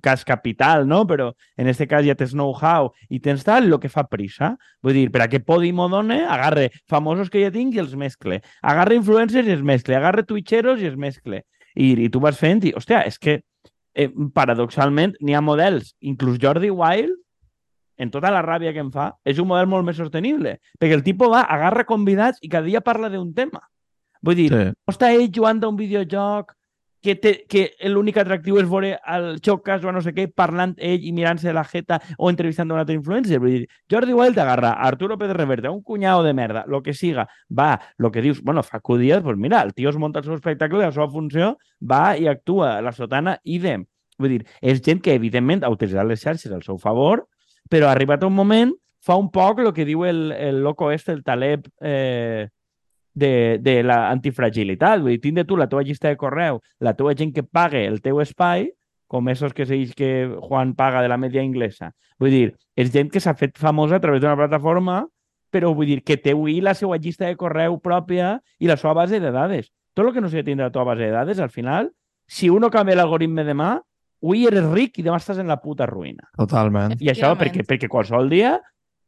cas 0.00 0.24
capital, 0.24 0.86
no? 0.88 1.06
però 1.06 1.34
en 1.56 1.68
este 1.68 1.86
cas 1.86 2.06
ja 2.06 2.14
tens 2.16 2.32
know-how 2.32 2.94
i 3.10 3.20
tens 3.20 3.44
tal, 3.44 3.68
el 3.68 3.76
que 3.82 3.90
fa 3.92 4.06
prisa. 4.08 4.54
Vull 4.80 4.96
dir, 4.96 5.10
per 5.12 5.26
a 5.26 5.28
que 5.28 5.42
Podimo 5.44 5.90
done, 5.92 6.22
agarre 6.24 6.70
famosos 6.88 7.28
que 7.28 7.44
ja 7.44 7.52
tinc 7.52 7.76
i 7.76 7.82
els 7.84 7.92
mescle. 7.92 8.40
Agarre 8.62 8.96
influencers 8.96 9.50
i 9.50 9.52
els 9.58 9.66
mescle. 9.68 10.00
Agarre 10.00 10.24
twitcheros 10.24 10.80
i 10.80 10.88
els 10.88 10.96
mescle. 10.96 11.42
I, 11.76 11.92
i 11.92 12.08
tu 12.08 12.24
vas 12.24 12.40
fent 12.40 12.64
i, 12.64 12.72
hòstia, 12.72 13.04
és 13.04 13.20
que 13.20 13.42
eh, 13.92 14.08
paradoxalment 14.32 15.12
n'hi 15.20 15.36
ha 15.36 15.44
models, 15.44 15.92
inclús 16.00 16.40
Jordi 16.40 16.72
Wild, 16.72 17.20
en 18.00 18.08
tota 18.12 18.32
la 18.32 18.40
ràbia 18.40 18.72
que 18.72 18.80
em 18.80 18.88
fa, 18.96 19.10
és 19.28 19.36
un 19.44 19.52
model 19.52 19.68
molt 19.68 19.84
més 19.84 20.00
sostenible. 20.00 20.56
Perquè 20.80 20.96
el 20.96 21.04
tipus 21.04 21.36
va, 21.36 21.44
agarra 21.44 21.84
convidats 21.84 22.40
i 22.40 22.48
cada 22.48 22.64
dia 22.64 22.80
parla 22.80 23.12
d'un 23.12 23.34
tema. 23.36 23.60
Vull 24.26 24.38
dir, 24.38 24.50
sí. 24.52 24.68
està 24.90 25.12
ell 25.14 25.28
jugant 25.32 25.62
a 25.62 25.70
un 25.70 25.78
videojoc 25.78 26.56
que, 27.06 27.14
té, 27.14 27.32
que 27.46 27.68
l'únic 27.86 28.16
atractiu 28.18 28.56
és 28.58 28.66
veure 28.66 28.96
el 29.14 29.26
Xocas 29.44 29.84
o 29.86 29.92
no 29.94 30.00
sé 30.02 30.10
què 30.16 30.26
parlant 30.26 30.72
ell 30.82 31.04
i 31.06 31.12
mirant-se 31.14 31.52
la 31.54 31.62
jeta 31.68 32.00
o 32.18 32.30
entrevistant 32.32 32.72
un 32.72 32.80
altre 32.80 32.96
influencer. 32.98 33.38
Vull 33.42 33.54
dir, 33.54 33.68
Jordi 33.92 34.16
Wild 34.16 34.40
agarra 34.42 34.72
a 34.74 34.88
Arturo 34.88 35.18
Pérez 35.20 35.36
Reverte, 35.38 35.70
un 35.70 35.84
cunyau 35.86 36.24
de 36.26 36.32
merda, 36.34 36.64
lo 36.66 36.82
que 36.82 36.94
siga, 36.94 37.28
va, 37.46 37.76
lo 37.98 38.10
que 38.10 38.22
dius, 38.22 38.42
bueno, 38.42 38.64
fa 38.66 38.80
Díaz, 38.98 39.22
pues 39.22 39.36
mira, 39.36 39.62
el 39.62 39.74
tio 39.74 39.90
es 39.90 39.96
munta 39.96 40.20
el 40.20 40.24
seu 40.24 40.34
espectacle 40.34 40.82
la 40.82 40.90
seva 40.92 41.08
funció 41.10 41.56
va 41.78 42.16
i 42.16 42.26
actua, 42.26 42.80
la 42.82 42.92
sotana, 42.92 43.38
idem. 43.44 43.84
Vull 44.18 44.32
dir, 44.32 44.46
és 44.60 44.80
gent 44.82 45.02
que, 45.04 45.14
evidentment, 45.14 45.62
ha 45.62 45.70
utilitzat 45.70 46.06
les 46.08 46.22
xarxes 46.22 46.52
al 46.52 46.64
seu 46.64 46.78
favor, 46.80 47.26
però 47.70 47.90
arribat 47.90 48.24
un 48.24 48.34
moment 48.34 48.72
fa 49.06 49.14
un 49.14 49.30
poc 49.30 49.60
el 49.62 49.72
que 49.76 49.84
diu 49.86 50.04
el, 50.08 50.32
el 50.32 50.62
loco 50.64 50.90
este, 50.90 51.12
el 51.12 51.22
Taleb 51.22 51.68
eh, 51.80 52.48
de, 53.16 53.58
de 53.64 53.80
l'antifragilitat. 53.82 55.00
Vull 55.00 55.16
dir, 55.16 55.22
tindre 55.24 55.46
tu 55.48 55.56
la 55.56 55.66
teva 55.72 55.82
llista 55.82 56.12
de 56.12 56.20
correu, 56.20 56.60
la 56.78 56.94
teva 56.94 57.16
gent 57.16 57.32
que 57.34 57.42
pague 57.42 57.86
el 57.88 58.02
teu 58.04 58.20
espai, 58.22 58.68
com 59.08 59.28
esos 59.30 59.54
que 59.54 59.66
se 59.66 59.78
que 59.96 60.36
Juan 60.40 60.74
paga 60.74 61.02
de 61.02 61.08
la 61.08 61.16
media 61.16 61.42
inglesa. 61.42 61.92
Vull 62.18 62.30
dir, 62.30 62.46
és 62.76 62.92
gent 62.92 63.10
que 63.10 63.22
s'ha 63.22 63.36
fet 63.38 63.56
famosa 63.58 63.96
a 63.96 64.02
través 64.02 64.20
d'una 64.20 64.36
plataforma, 64.36 65.04
però 65.50 65.72
vull 65.74 65.88
dir 65.88 66.02
que 66.04 66.18
té 66.18 66.34
avui 66.34 66.60
la 66.60 66.74
seva 66.74 66.98
llista 66.98 67.26
de 67.26 67.38
correu 67.38 67.78
pròpia 67.80 68.36
i 68.58 68.68
la 68.68 68.76
seva 68.76 68.94
base 68.98 69.20
de 69.22 69.32
dades. 69.32 69.70
Tot 69.94 70.06
el 70.08 70.12
que 70.12 70.20
no 70.20 70.28
sé 70.28 70.44
tindre 70.44 70.66
la 70.66 70.74
teva 70.74 70.90
base 70.92 71.06
de 71.06 71.14
dades, 71.14 71.40
al 71.40 71.50
final, 71.50 71.92
si 72.26 72.50
uno 72.50 72.68
canvia 72.70 72.98
l'algoritme 72.98 73.46
demà, 73.46 73.76
avui 74.22 74.46
eres 74.48 74.66
ric 74.72 74.98
i 74.98 75.06
demà 75.06 75.20
estàs 75.22 75.38
en 75.40 75.48
la 75.48 75.60
puta 75.62 75.86
ruïna. 75.86 76.26
Totalment. 76.36 76.98
I 77.00 77.14
això 77.14 77.32
perquè, 77.38 77.64
perquè 77.64 77.88
qualsevol 77.88 78.28
dia, 78.28 78.56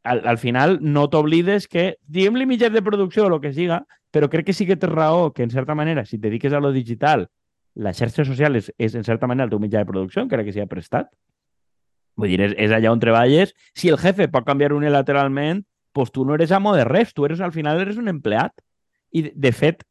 al, 0.08 0.22
al 0.24 0.38
final, 0.38 0.78
no 0.80 1.08
t'oblides 1.10 1.66
que, 1.68 1.90
diguem-li 2.06 2.46
mitjans 2.46 2.76
de 2.76 2.84
producció 2.86 3.26
o 3.26 3.32
el 3.34 3.40
que 3.42 3.52
siga, 3.52 3.82
però 4.10 4.28
crec 4.32 4.48
que 4.48 4.56
sí 4.56 4.66
que 4.66 4.76
tens 4.76 4.92
raó 4.92 5.32
que, 5.32 5.42
en 5.42 5.50
certa 5.50 5.74
manera, 5.74 6.04
si 6.06 6.16
et 6.16 6.22
dediques 6.22 6.52
a 6.52 6.60
lo 6.60 6.72
digital, 6.72 7.28
la 7.78 7.92
xarxa 7.94 8.24
social 8.24 8.56
és, 8.56 8.70
en 8.78 9.04
certa 9.04 9.28
manera, 9.30 9.46
el 9.46 9.52
teu 9.52 9.60
mitjà 9.62 9.82
de 9.82 9.90
producció, 9.90 10.24
encara 10.24 10.44
que 10.44 10.54
sigui 10.54 10.66
prestat. 10.70 11.10
Vull 12.18 12.32
dir, 12.32 12.40
és, 12.48 12.54
és 12.58 12.74
allà 12.74 12.90
on 12.90 13.02
treballes. 13.02 13.52
Si 13.76 13.92
el 13.92 13.98
jefe 14.00 14.26
pot 14.32 14.46
canviar 14.46 14.72
unilateralment, 14.74 15.62
pues 15.94 16.10
tu 16.14 16.24
no 16.24 16.34
eres 16.34 16.52
amo 16.52 16.74
de 16.74 16.84
res, 16.88 17.14
tu 17.14 17.26
eres, 17.28 17.40
al 17.40 17.52
final 17.54 17.80
eres 17.80 18.00
un 18.00 18.08
empleat. 18.10 18.54
I, 19.14 19.28
de 19.34 19.52
fet, 19.54 19.84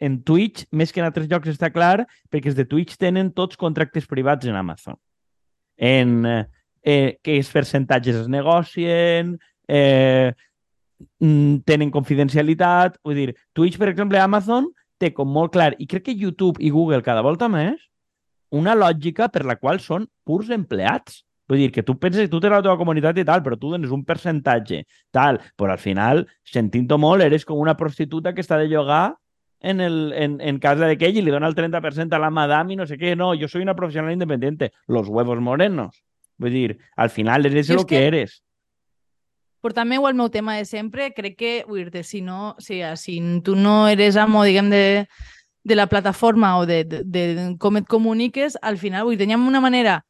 en 0.00 0.20
Twitch, 0.24 0.66
més 0.72 0.92
que 0.92 1.00
en 1.02 1.08
altres 1.08 1.28
llocs 1.30 1.50
està 1.52 1.70
clar, 1.72 2.06
perquè 2.32 2.50
els 2.50 2.58
de 2.58 2.66
Twitch 2.68 2.98
tenen 3.00 3.32
tots 3.36 3.58
contractes 3.60 4.08
privats 4.08 4.48
en 4.48 4.56
Amazon. 4.56 4.98
En 5.76 6.24
eh, 6.26 6.44
eh 6.82 7.18
que 7.22 7.36
els 7.36 7.50
percentatges 7.52 8.16
es 8.22 8.28
negocien, 8.28 9.38
eh, 9.68 10.32
tenen 11.18 11.90
confidencialitat. 11.94 12.98
Vull 13.04 13.18
dir, 13.18 13.34
Twitch, 13.56 13.78
per 13.80 13.90
exemple, 13.92 14.20
Amazon 14.20 14.68
té 15.00 15.14
com 15.16 15.30
molt 15.32 15.54
clar, 15.54 15.72
i 15.80 15.86
crec 15.88 16.10
que 16.10 16.16
YouTube 16.16 16.60
i 16.60 16.70
Google 16.70 17.00
cada 17.02 17.22
volta 17.24 17.48
més, 17.48 17.80
una 18.52 18.74
lògica 18.76 19.30
per 19.32 19.46
la 19.48 19.56
qual 19.56 19.80
són 19.80 20.04
purs 20.26 20.50
empleats. 20.52 21.22
Vull 21.50 21.64
dir, 21.64 21.70
que 21.74 21.82
tu 21.82 21.96
penses 21.98 22.26
que 22.26 22.30
tu 22.30 22.38
tens 22.42 22.52
la 22.52 22.62
teva 22.62 22.76
comunitat 22.78 23.16
i 23.18 23.24
tal, 23.26 23.40
però 23.42 23.56
tu 23.58 23.72
dones 23.72 23.90
un 23.90 24.04
percentatge, 24.06 24.84
tal, 25.10 25.40
però 25.58 25.74
al 25.74 25.82
final, 25.82 26.26
sentint-ho 26.46 26.98
molt, 27.00 27.24
eres 27.24 27.46
com 27.48 27.58
una 27.58 27.74
prostituta 27.78 28.34
que 28.36 28.44
està 28.44 28.58
de 28.60 28.68
llogar 28.70 29.16
en, 29.60 29.80
el, 29.80 30.12
en, 30.16 30.36
en 30.40 30.60
casa 30.60 30.86
d'aquell 30.86 31.18
i 31.18 31.24
li 31.24 31.32
dona 31.34 31.48
el 31.50 31.56
30% 31.56 32.14
a 32.14 32.22
la 32.22 32.30
madame 32.30 32.74
i 32.74 32.78
no 32.78 32.86
sé 32.86 33.00
què. 33.00 33.16
No, 33.18 33.32
jo 33.40 33.48
soy 33.48 33.64
una 33.66 33.74
professional 33.74 34.12
independiente. 34.12 34.70
Los 34.86 35.08
huevos 35.08 35.40
morenos. 35.40 36.04
Vull 36.40 36.54
dir, 36.54 36.78
al 36.96 37.10
final 37.10 37.46
eres 37.46 37.68
lo 37.68 37.84
que, 37.84 37.96
que 37.96 38.06
eres 38.06 38.40
també 39.76 39.96
el 40.00 40.16
meu 40.16 40.30
tema 40.32 40.56
de 40.56 40.64
sempre, 40.64 41.12
crec 41.12 41.36
que, 41.36 41.52
dir 41.68 42.04
si 42.04 42.20
no, 42.20 42.56
sigui, 42.58 42.84
si 42.96 43.20
tu 43.44 43.56
no 43.56 43.88
eres 43.88 44.16
amo, 44.16 44.44
diguem, 44.44 44.70
de, 44.70 45.06
de 45.64 45.76
la 45.76 45.86
plataforma 45.86 46.58
o 46.58 46.66
de, 46.66 46.84
de, 46.84 47.02
de 47.04 47.56
com 47.58 47.76
et 47.76 47.86
comuniques, 47.86 48.56
al 48.62 48.78
final, 48.78 49.04
vull 49.04 49.18
teníem 49.20 49.46
una 49.46 49.60
manera 49.60 50.00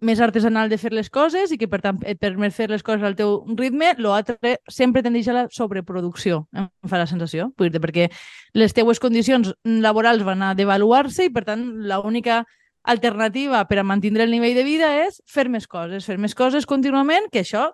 més 0.00 0.20
artesanal 0.22 0.68
de 0.70 0.78
fer 0.78 0.92
les 0.94 1.10
coses 1.10 1.50
i 1.50 1.58
que, 1.58 1.66
per 1.70 1.80
tant, 1.82 1.98
et 2.06 2.18
permet 2.20 2.54
fer 2.54 2.68
les 2.70 2.84
coses 2.86 3.02
al 3.02 3.16
teu 3.18 3.40
ritme, 3.58 3.94
l'altre 3.98 4.58
sempre 4.70 5.02
tendeix 5.02 5.28
a 5.28 5.34
la 5.34 5.46
sobreproducció, 5.50 6.44
em 6.54 6.68
fa 6.90 7.00
la 7.00 7.08
sensació, 7.10 7.50
vull 7.58 7.72
dir 7.74 7.82
perquè 7.82 8.06
les 8.54 8.74
teues 8.74 9.02
condicions 9.02 9.52
laborals 9.64 10.22
van 10.26 10.42
a 10.42 10.54
devaluar-se 10.58 11.26
i, 11.26 11.34
per 11.34 11.44
tant, 11.48 11.64
l'única 11.90 12.44
alternativa 12.88 13.64
per 13.68 13.80
a 13.80 13.84
mantenir 13.84 14.22
el 14.22 14.30
nivell 14.30 14.54
de 14.56 14.64
vida 14.64 14.92
és 15.02 15.18
fer 15.26 15.48
més 15.50 15.66
coses, 15.66 16.06
fer 16.06 16.16
més 16.18 16.34
coses 16.34 16.66
contínuament, 16.66 17.26
que 17.32 17.42
això 17.42 17.66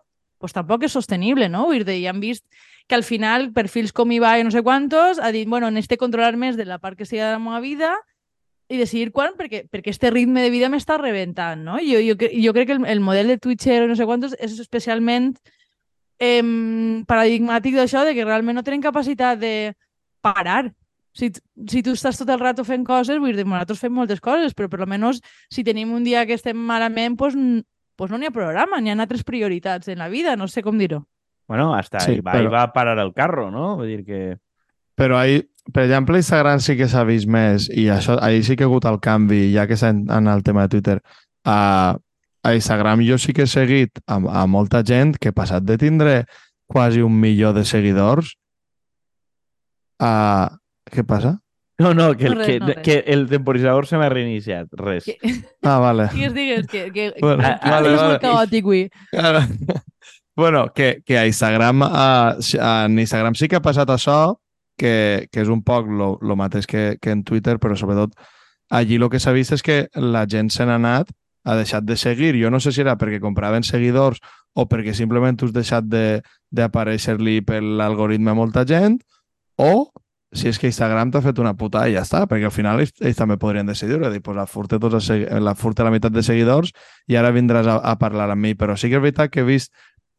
pues 0.45 0.53
tampoc 0.53 0.85
és 0.85 0.93
sostenible, 0.93 1.49
no? 1.49 1.65
Vull 1.71 1.87
dir, 1.89 2.03
ja 2.03 2.13
han 2.13 2.21
vist 2.21 2.45
que 2.87 2.99
al 2.99 3.05
final 3.07 3.49
perfils 3.57 3.95
com 3.97 4.13
Ibai 4.13 4.45
no 4.45 4.53
sé 4.53 4.61
quantos 4.63 5.19
ha 5.19 5.31
dit, 5.33 5.49
bueno, 5.49 5.71
necessito 5.73 6.03
controlar 6.03 6.37
més 6.37 6.59
de 6.61 6.67
la 6.69 6.77
part 6.83 6.99
que 6.99 7.07
sigui 7.09 7.23
de 7.23 7.31
la 7.33 7.41
meva 7.41 7.63
vida 7.65 7.95
i 8.69 8.77
decidir 8.77 9.11
quan, 9.13 9.33
perquè, 9.39 9.65
perquè 9.73 9.93
este 9.93 10.11
ritme 10.13 10.45
de 10.45 10.53
vida 10.53 10.69
m'està 10.73 10.99
rebentant, 11.01 11.65
no? 11.65 11.79
Jo, 11.81 12.01
jo, 12.05 12.17
jo 12.17 12.53
crec 12.57 12.69
que 12.69 12.77
el, 12.77 12.85
el 12.93 13.01
model 13.01 13.33
de 13.33 13.39
Twitcher 13.41 13.87
no 13.89 13.97
sé 13.97 14.05
quantos 14.09 14.37
és 14.37 14.59
especialment 14.61 15.33
eh, 16.21 16.45
paradigmàtic 17.09 17.77
d'això, 17.81 18.05
de 18.05 18.15
que 18.17 18.25
realment 18.25 18.61
no 18.61 18.65
tenen 18.65 18.85
capacitat 18.85 19.41
de 19.41 19.75
parar. 20.25 20.73
Si, 21.15 21.31
si 21.71 21.83
tu 21.87 21.93
estàs 21.95 22.19
tot 22.19 22.31
el 22.33 22.41
rato 22.41 22.65
fent 22.67 22.85
coses, 22.85 23.21
vull 23.23 23.37
dir, 23.37 23.47
nosaltres 23.47 23.81
fem 23.81 23.93
moltes 23.95 24.21
coses, 24.21 24.57
però 24.57 24.69
per 24.69 24.81
almenys 24.83 25.21
si 25.53 25.63
tenim 25.65 25.93
un 25.95 26.05
dia 26.05 26.25
que 26.27 26.35
estem 26.35 26.59
malament, 26.59 27.17
doncs 27.17 27.65
pues 27.97 28.11
no 28.11 28.19
n'hi 28.19 28.29
ha 28.29 28.35
programa, 28.35 28.81
n'hi 28.81 28.93
ha 28.93 28.97
altres 28.99 29.25
prioritats 29.25 29.89
en 29.89 29.99
la 30.03 30.09
vida, 30.09 30.37
no 30.37 30.49
sé 30.49 30.63
com 30.63 30.79
dir-ho. 30.79 31.05
Bueno, 31.49 31.75
hasta 31.75 32.01
sí, 32.01 32.21
va, 32.21 32.33
però... 32.33 32.51
va 32.51 32.63
a 32.63 32.73
parar 32.73 32.99
el 32.99 33.13
carro, 33.13 33.51
no? 33.51 33.75
Vull 33.77 33.91
dir 33.91 34.05
que... 34.07 34.23
Però 34.95 35.19
ahí, 35.19 35.43
per 35.73 35.85
exemple, 35.85 36.21
Instagram 36.23 36.63
sí 36.63 36.77
que 36.79 36.89
s'ha 36.89 37.03
vist 37.05 37.29
més 37.29 37.67
i 37.69 37.89
això, 37.91 38.17
ahí 38.23 38.43
sí 38.47 38.57
que 38.57 38.65
ha 38.65 38.71
hagut 38.71 38.87
el 38.89 39.01
canvi, 39.03 39.49
ja 39.53 39.67
que 39.67 39.77
està 39.77 39.91
en 39.91 40.31
el 40.31 40.45
tema 40.47 40.65
de 40.65 40.73
Twitter. 40.77 41.01
A, 41.45 41.97
a 42.45 42.55
Instagram 42.55 43.03
jo 43.05 43.19
sí 43.19 43.35
que 43.35 43.45
he 43.45 43.51
seguit 43.51 44.01
a, 44.07 44.21
a 44.21 44.47
molta 44.47 44.85
gent 44.87 45.17
que 45.21 45.33
ha 45.33 45.37
passat 45.37 45.67
de 45.67 45.77
tindre 45.81 46.25
quasi 46.71 47.03
un 47.03 47.19
milió 47.21 47.53
de 47.53 47.65
seguidors 47.65 48.37
a... 50.01 50.61
Què 50.85 51.03
passa? 51.09 51.39
No, 51.79 51.93
no, 51.93 52.13
que, 52.17 52.29
no 52.31 52.37
res, 52.37 52.47
que, 52.47 52.61
no 52.61 52.75
que 52.85 52.99
el 53.11 53.27
temporitzador 53.29 53.89
se 53.91 53.99
m'ha 53.99 54.09
reiniciat. 54.13 54.69
Res. 54.79 55.09
Que... 55.09 55.19
Ah, 55.63 55.79
vale. 55.83 56.09
Digues, 56.13 56.35
digues, 56.35 56.67
que, 56.69 56.93
que, 56.93 57.15
bueno, 57.21 57.43
que, 57.43 57.59
que 57.63 57.71
vale, 57.71 57.89
vale. 57.97 58.09
molt 58.09 58.23
caòtic 58.23 58.69
avui. 58.69 58.87
Bueno, 60.37 60.73
que, 60.75 61.03
que 61.07 61.17
a 61.17 61.27
Instagram, 61.27 61.83
a, 61.83 62.37
en 62.85 62.99
Instagram 62.99 63.37
sí 63.39 63.47
que 63.47 63.57
ha 63.57 63.63
passat 63.63 63.91
això, 63.95 64.35
que, 64.77 65.29
que 65.31 65.43
és 65.45 65.51
un 65.51 65.63
poc 65.63 65.87
el 65.87 66.35
mateix 66.37 66.67
que, 66.67 66.97
que 67.01 67.15
en 67.15 67.23
Twitter, 67.23 67.61
però 67.63 67.77
sobretot 67.79 68.17
allí 68.75 68.99
el 68.99 69.07
que 69.11 69.21
s'ha 69.23 69.35
vist 69.35 69.55
és 69.55 69.63
que 69.63 69.85
la 69.95 70.25
gent 70.27 70.51
se 70.51 70.67
n'ha 70.67 70.81
anat, 70.81 71.13
ha 71.45 71.55
deixat 71.55 71.85
de 71.87 71.97
seguir. 72.01 72.35
Jo 72.41 72.51
no 72.51 72.59
sé 72.61 72.73
si 72.73 72.83
era 72.83 72.97
perquè 72.99 73.21
compraven 73.23 73.63
seguidors 73.63 74.19
o 74.55 74.67
perquè 74.67 74.95
simplement 74.95 75.39
has 75.43 75.53
deixat 75.55 75.87
d'aparèixer-li 75.87 77.41
per 77.47 77.63
l'algoritme 77.63 78.33
a 78.33 78.39
molta 78.39 78.65
gent, 78.67 78.99
o 79.55 79.93
si 80.35 80.49
és 80.51 80.59
que 80.59 80.67
Instagram 80.67 81.13
t'ha 81.15 81.23
fet 81.23 81.39
una 81.39 81.55
puta 81.55 81.85
i 81.89 81.95
ja 81.95 82.03
està, 82.03 82.25
perquè 82.31 82.49
al 82.49 82.55
final 82.55 82.83
ells, 82.83 82.93
ells 83.01 83.19
també 83.19 83.37
podrien 83.41 83.67
decidir, 83.67 84.01
dir, 84.11 84.21
pues, 84.23 84.37
la 84.37 84.47
furte, 84.51 84.81
tots 84.83 85.09
la 85.09 85.55
furte 85.55 85.87
la 85.87 85.93
meitat 85.95 86.13
de 86.13 86.25
seguidors 86.27 86.75
i 87.07 87.17
ara 87.17 87.31
vindràs 87.35 87.71
a, 87.71 87.79
a 87.79 87.95
parlar 88.01 88.29
amb 88.35 88.43
mi. 88.43 88.55
Però 88.59 88.77
sí 88.77 88.91
que 88.91 88.99
és 88.99 89.05
veritat 89.05 89.31
que 89.31 89.45
he 89.45 89.49
vist 89.49 89.73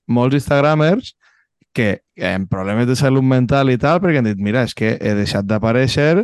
molts 0.08 0.40
instagramers 0.40 1.14
que 1.76 2.00
amb 2.24 2.48
problemes 2.50 2.88
de 2.88 2.96
salut 2.96 3.26
mental 3.28 3.70
i 3.70 3.78
tal, 3.78 4.00
perquè 4.00 4.22
han 4.22 4.30
dit, 4.30 4.40
mira, 4.40 4.64
és 4.64 4.74
que 4.74 4.96
he 4.96 5.16
deixat 5.18 5.48
d'aparèixer, 5.50 6.24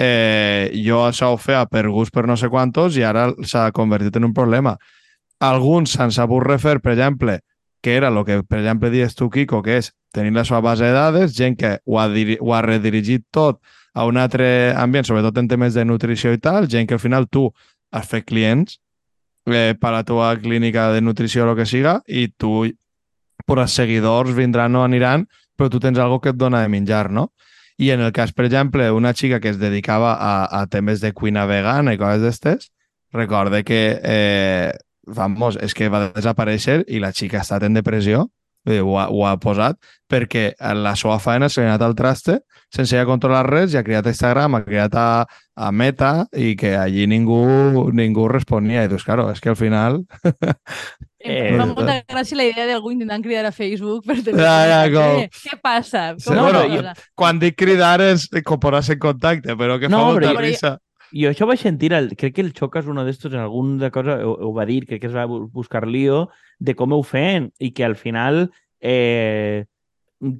eh, 0.00 0.72
jo 0.84 1.02
això 1.04 1.34
ho 1.34 1.40
feia 1.40 1.66
per 1.68 1.84
gust 1.92 2.14
per 2.14 2.24
no 2.28 2.36
sé 2.40 2.48
quantos 2.48 2.96
i 2.96 3.04
ara 3.04 3.28
s'ha 3.44 3.68
convertit 3.76 4.16
en 4.16 4.30
un 4.30 4.34
problema. 4.36 4.76
Alguns 5.44 5.92
s'han 5.92 6.14
sabut 6.16 6.46
refer, 6.46 6.78
per 6.80 6.94
exemple, 6.94 7.40
que 7.84 7.96
era 7.96 8.08
el 8.08 8.24
que, 8.24 8.40
per 8.42 8.62
exemple, 8.62 8.90
dius 8.90 9.14
tu, 9.14 9.28
Kiko, 9.30 9.60
que 9.62 9.76
és 9.82 9.92
tenir 10.16 10.32
la 10.34 10.46
seva 10.48 10.62
base 10.64 10.88
de 10.88 10.94
dades, 10.96 11.36
gent 11.36 11.58
que 11.60 11.76
ho 11.84 12.00
ha, 12.00 12.08
ho 12.08 12.54
ha 12.54 12.62
redirigit 12.64 13.26
tot 13.34 13.60
a 13.96 14.04
un 14.08 14.18
altre 14.20 14.74
ambient, 14.76 15.06
sobretot 15.08 15.38
en 15.40 15.48
temes 15.48 15.76
de 15.76 15.84
nutrició 15.84 16.32
i 16.34 16.40
tal, 16.42 16.68
gent 16.72 16.88
que 16.88 16.96
al 16.96 17.02
final 17.02 17.28
tu 17.32 17.46
has 17.92 18.08
fet 18.08 18.26
clients 18.28 18.78
eh, 19.46 19.74
per 19.80 19.92
a 19.92 19.94
la 19.98 20.04
teva 20.04 20.34
clínica 20.40 20.90
de 20.92 21.00
nutrició 21.00 21.46
o 21.46 21.50
el 21.52 21.56
que 21.56 21.68
siga 21.68 22.00
i 22.06 22.26
tu, 22.28 22.66
per 23.46 23.58
als 23.62 23.76
seguidors, 23.78 24.34
vindran 24.36 24.76
o 24.76 24.84
aniran, 24.84 25.26
però 25.56 25.70
tu 25.72 25.80
tens 25.80 25.98
algo 25.98 26.20
que 26.20 26.34
et 26.34 26.40
dona 26.40 26.60
de 26.64 26.72
menjar, 26.72 27.10
no? 27.10 27.30
I 27.78 27.90
en 27.92 28.00
el 28.00 28.12
cas, 28.12 28.32
per 28.32 28.46
exemple, 28.48 28.90
una 28.92 29.12
xica 29.12 29.40
que 29.40 29.52
es 29.52 29.60
dedicava 29.60 30.14
a, 30.16 30.34
a 30.60 30.66
temes 30.72 31.00
de 31.00 31.12
cuina 31.12 31.44
vegana 31.48 31.92
i 31.92 32.00
coses 32.00 32.24
d'estes, 32.24 32.70
recorde 33.12 33.62
que, 33.64 34.00
eh, 34.02 34.72
vamos, 35.06 35.56
és 35.62 35.74
que 35.76 35.88
va 35.92 36.10
desaparèixer 36.12 36.82
i 36.88 37.00
la 37.00 37.12
xica 37.16 37.40
ha 37.40 37.46
estat 37.46 37.64
en 37.64 37.76
depressió 37.76 38.26
Vull 38.66 38.74
dir, 38.74 38.82
ho, 38.82 38.96
ha, 38.98 39.06
ho 39.08 39.24
ha 39.26 39.36
posat 39.38 39.78
perquè 40.10 40.50
la 40.74 40.96
seva 40.98 41.20
feina 41.22 41.48
s'ha 41.48 41.64
anat 41.64 41.82
al 41.86 41.94
traste 41.98 42.40
sense 42.74 42.96
ja 42.96 43.06
controlar 43.06 43.44
res 43.46 43.74
i 43.74 43.78
ha 43.78 43.84
creat 43.86 44.08
Instagram, 44.10 44.58
ha 44.58 44.62
creat 44.66 44.94
a, 44.98 45.08
a 45.56 45.70
Meta 45.72 46.26
i 46.36 46.54
que 46.58 46.74
allí 46.76 47.06
ningú, 47.08 47.38
ningú 47.94 48.26
responia. 48.28 48.84
I 48.84 48.90
dius, 48.90 49.06
claro, 49.06 49.28
és 49.32 49.40
que 49.42 49.52
al 49.52 49.58
final... 49.58 50.00
Eh, 51.22 51.52
em 51.52 51.60
fa 51.60 51.68
molta 51.70 51.98
gràcia 52.10 52.38
la 52.38 52.48
idea 52.50 52.66
d'algú 52.68 52.92
intentant 52.94 53.24
cridar 53.24 53.46
a 53.48 53.54
Facebook 53.54 54.06
per 54.08 54.18
tenir... 54.20 54.42
Ja, 54.42 54.56
ja, 54.70 54.80
com... 54.92 55.22
Què, 55.22 55.44
què 55.46 55.60
passa? 55.62 56.08
Sí, 56.18 56.34
bueno, 56.34 56.64
jo, 56.72 56.96
quan 57.18 57.40
dic 57.42 57.58
cridar 57.62 58.00
és 58.04 58.28
com 58.46 58.60
posar-se 58.62 58.96
en 58.98 59.04
contacte, 59.06 59.56
però 59.58 59.78
que 59.82 59.92
no, 59.92 60.02
fa 60.02 60.12
molta 60.12 60.34
risa. 60.40 60.76
Jo 61.12 61.30
això 61.30 61.46
vaig 61.46 61.60
sentir, 61.62 61.92
el, 61.94 62.10
crec 62.18 62.34
que 62.36 62.42
el 62.42 62.52
Xocas, 62.56 62.88
uno 62.90 63.04
d'estos, 63.06 63.32
en 63.34 63.44
algun 63.44 63.76
de 63.78 63.90
cosa, 63.94 64.18
ho, 64.26 64.34
ho 64.48 64.52
va 64.56 64.66
dir, 64.66 64.84
crec 64.88 65.04
que 65.04 65.10
es 65.10 65.14
va 65.14 65.26
buscar 65.26 65.86
lío, 65.86 66.28
de 66.58 66.74
com 66.74 66.92
ho 66.92 67.02
feien 67.06 67.50
i 67.58 67.70
que 67.76 67.84
al 67.84 67.96
final 67.96 68.48
eh, 68.80 69.66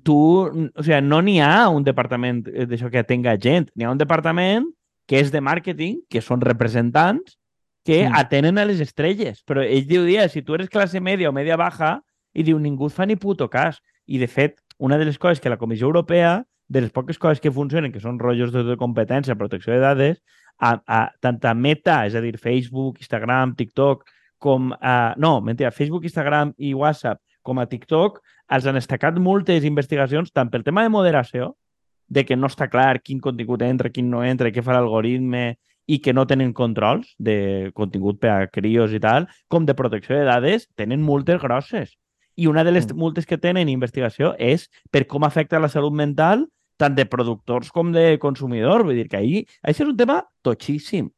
tu, 0.03 0.19
o 0.47 0.83
sigui, 0.83 1.01
no 1.05 1.21
n'hi 1.23 1.39
ha 1.45 1.69
un 1.69 1.85
departament 1.85 2.43
d'això 2.47 2.91
que 2.91 3.03
atenga 3.05 3.37
gent, 3.41 3.71
n'hi 3.75 3.87
ha 3.87 3.93
un 3.93 4.01
departament 4.01 4.67
que 5.07 5.21
és 5.23 5.31
de 5.31 5.43
màrqueting, 5.45 6.01
que 6.11 6.23
són 6.25 6.43
representants, 6.43 7.37
que 7.87 8.03
mm. 8.09 8.19
atenen 8.19 8.59
a 8.59 8.67
les 8.67 8.81
estrelles. 8.83 9.45
Però 9.47 9.63
ell 9.63 9.87
diu, 9.87 10.03
dia, 10.09 10.27
si 10.29 10.43
tu 10.43 10.57
eres 10.57 10.71
classe 10.73 11.01
media 11.01 11.31
o 11.31 11.35
media 11.37 11.57
baja, 11.61 12.01
i 12.35 12.43
diu, 12.45 12.59
ningú 12.59 12.91
et 12.91 12.97
fa 12.97 13.07
ni 13.07 13.17
puto 13.17 13.47
cas. 13.53 13.79
I, 14.07 14.19
de 14.19 14.27
fet, 14.27 14.59
una 14.83 14.99
de 14.99 15.07
les 15.07 15.19
coses 15.19 15.41
que 15.41 15.53
la 15.53 15.61
Comissió 15.61 15.87
Europea, 15.87 16.41
de 16.69 16.83
les 16.83 16.91
poques 16.91 17.19
coses 17.23 17.41
que 17.41 17.55
funcionen, 17.55 17.93
que 17.95 18.03
són 18.03 18.19
rotllos 18.19 18.51
de 18.53 18.77
competència, 18.81 19.39
protecció 19.39 19.73
de 19.77 19.85
dades, 19.85 20.19
a, 20.59 20.77
a, 20.87 21.01
tant 21.21 21.41
a 21.45 21.55
Meta, 21.55 22.05
és 22.07 22.17
a 22.17 22.23
dir, 22.25 22.37
Facebook, 22.39 23.01
Instagram, 23.03 23.55
TikTok, 23.59 24.07
com 24.39 24.73
a... 24.81 25.15
No, 25.21 25.41
mentida, 25.41 25.71
Facebook, 25.71 26.05
Instagram 26.05 26.55
i 26.59 26.75
WhatsApp, 26.75 27.21
com 27.47 27.61
a 27.61 27.69
TikTok, 27.71 28.21
els 28.57 28.67
han 28.67 28.79
estacat 28.79 29.19
moltes 29.23 29.65
investigacions, 29.65 30.33
tant 30.33 30.51
pel 30.51 30.65
tema 30.67 30.85
de 30.85 30.93
moderació, 30.93 31.55
de 32.09 32.23
que 32.25 32.37
no 32.39 32.51
està 32.51 32.69
clar 32.71 33.01
quin 33.03 33.21
contingut 33.21 33.63
entra, 33.67 33.91
quin 33.91 34.11
no 34.11 34.23
entra, 34.25 34.53
què 34.55 34.63
fa 34.63 34.77
l'algoritme, 34.77 35.57
i 35.87 36.01
que 36.03 36.13
no 36.13 36.27
tenen 36.27 36.53
controls 36.53 37.15
de 37.19 37.71
contingut 37.75 38.19
per 38.23 38.33
a 38.33 38.49
crios 38.51 38.93
i 38.95 39.01
tal, 39.03 39.29
com 39.49 39.67
de 39.67 39.75
protecció 39.79 40.19
de 40.19 40.27
dades, 40.27 40.67
tenen 40.75 41.03
multes 41.03 41.41
grosses. 41.43 41.95
I 42.37 42.51
una 42.51 42.65
de 42.67 42.75
les 42.75 42.89
mm. 42.89 42.99
multes 42.99 43.27
que 43.27 43.39
tenen 43.39 43.71
investigació 43.71 44.35
és 44.39 44.67
per 44.91 45.07
com 45.07 45.25
afecta 45.25 45.63
la 45.63 45.71
salut 45.73 45.95
mental 45.95 46.45
tant 46.81 46.97
de 46.97 47.07
productors 47.09 47.71
com 47.75 47.93
de 47.93 48.17
consumidors. 48.23 48.85
Vull 48.87 48.99
dir 49.01 49.09
que 49.11 49.21
ahir, 49.21 49.45
això 49.63 49.85
és 49.85 49.93
un 49.93 49.97
tema 49.99 50.23
totxíssim. 50.47 51.11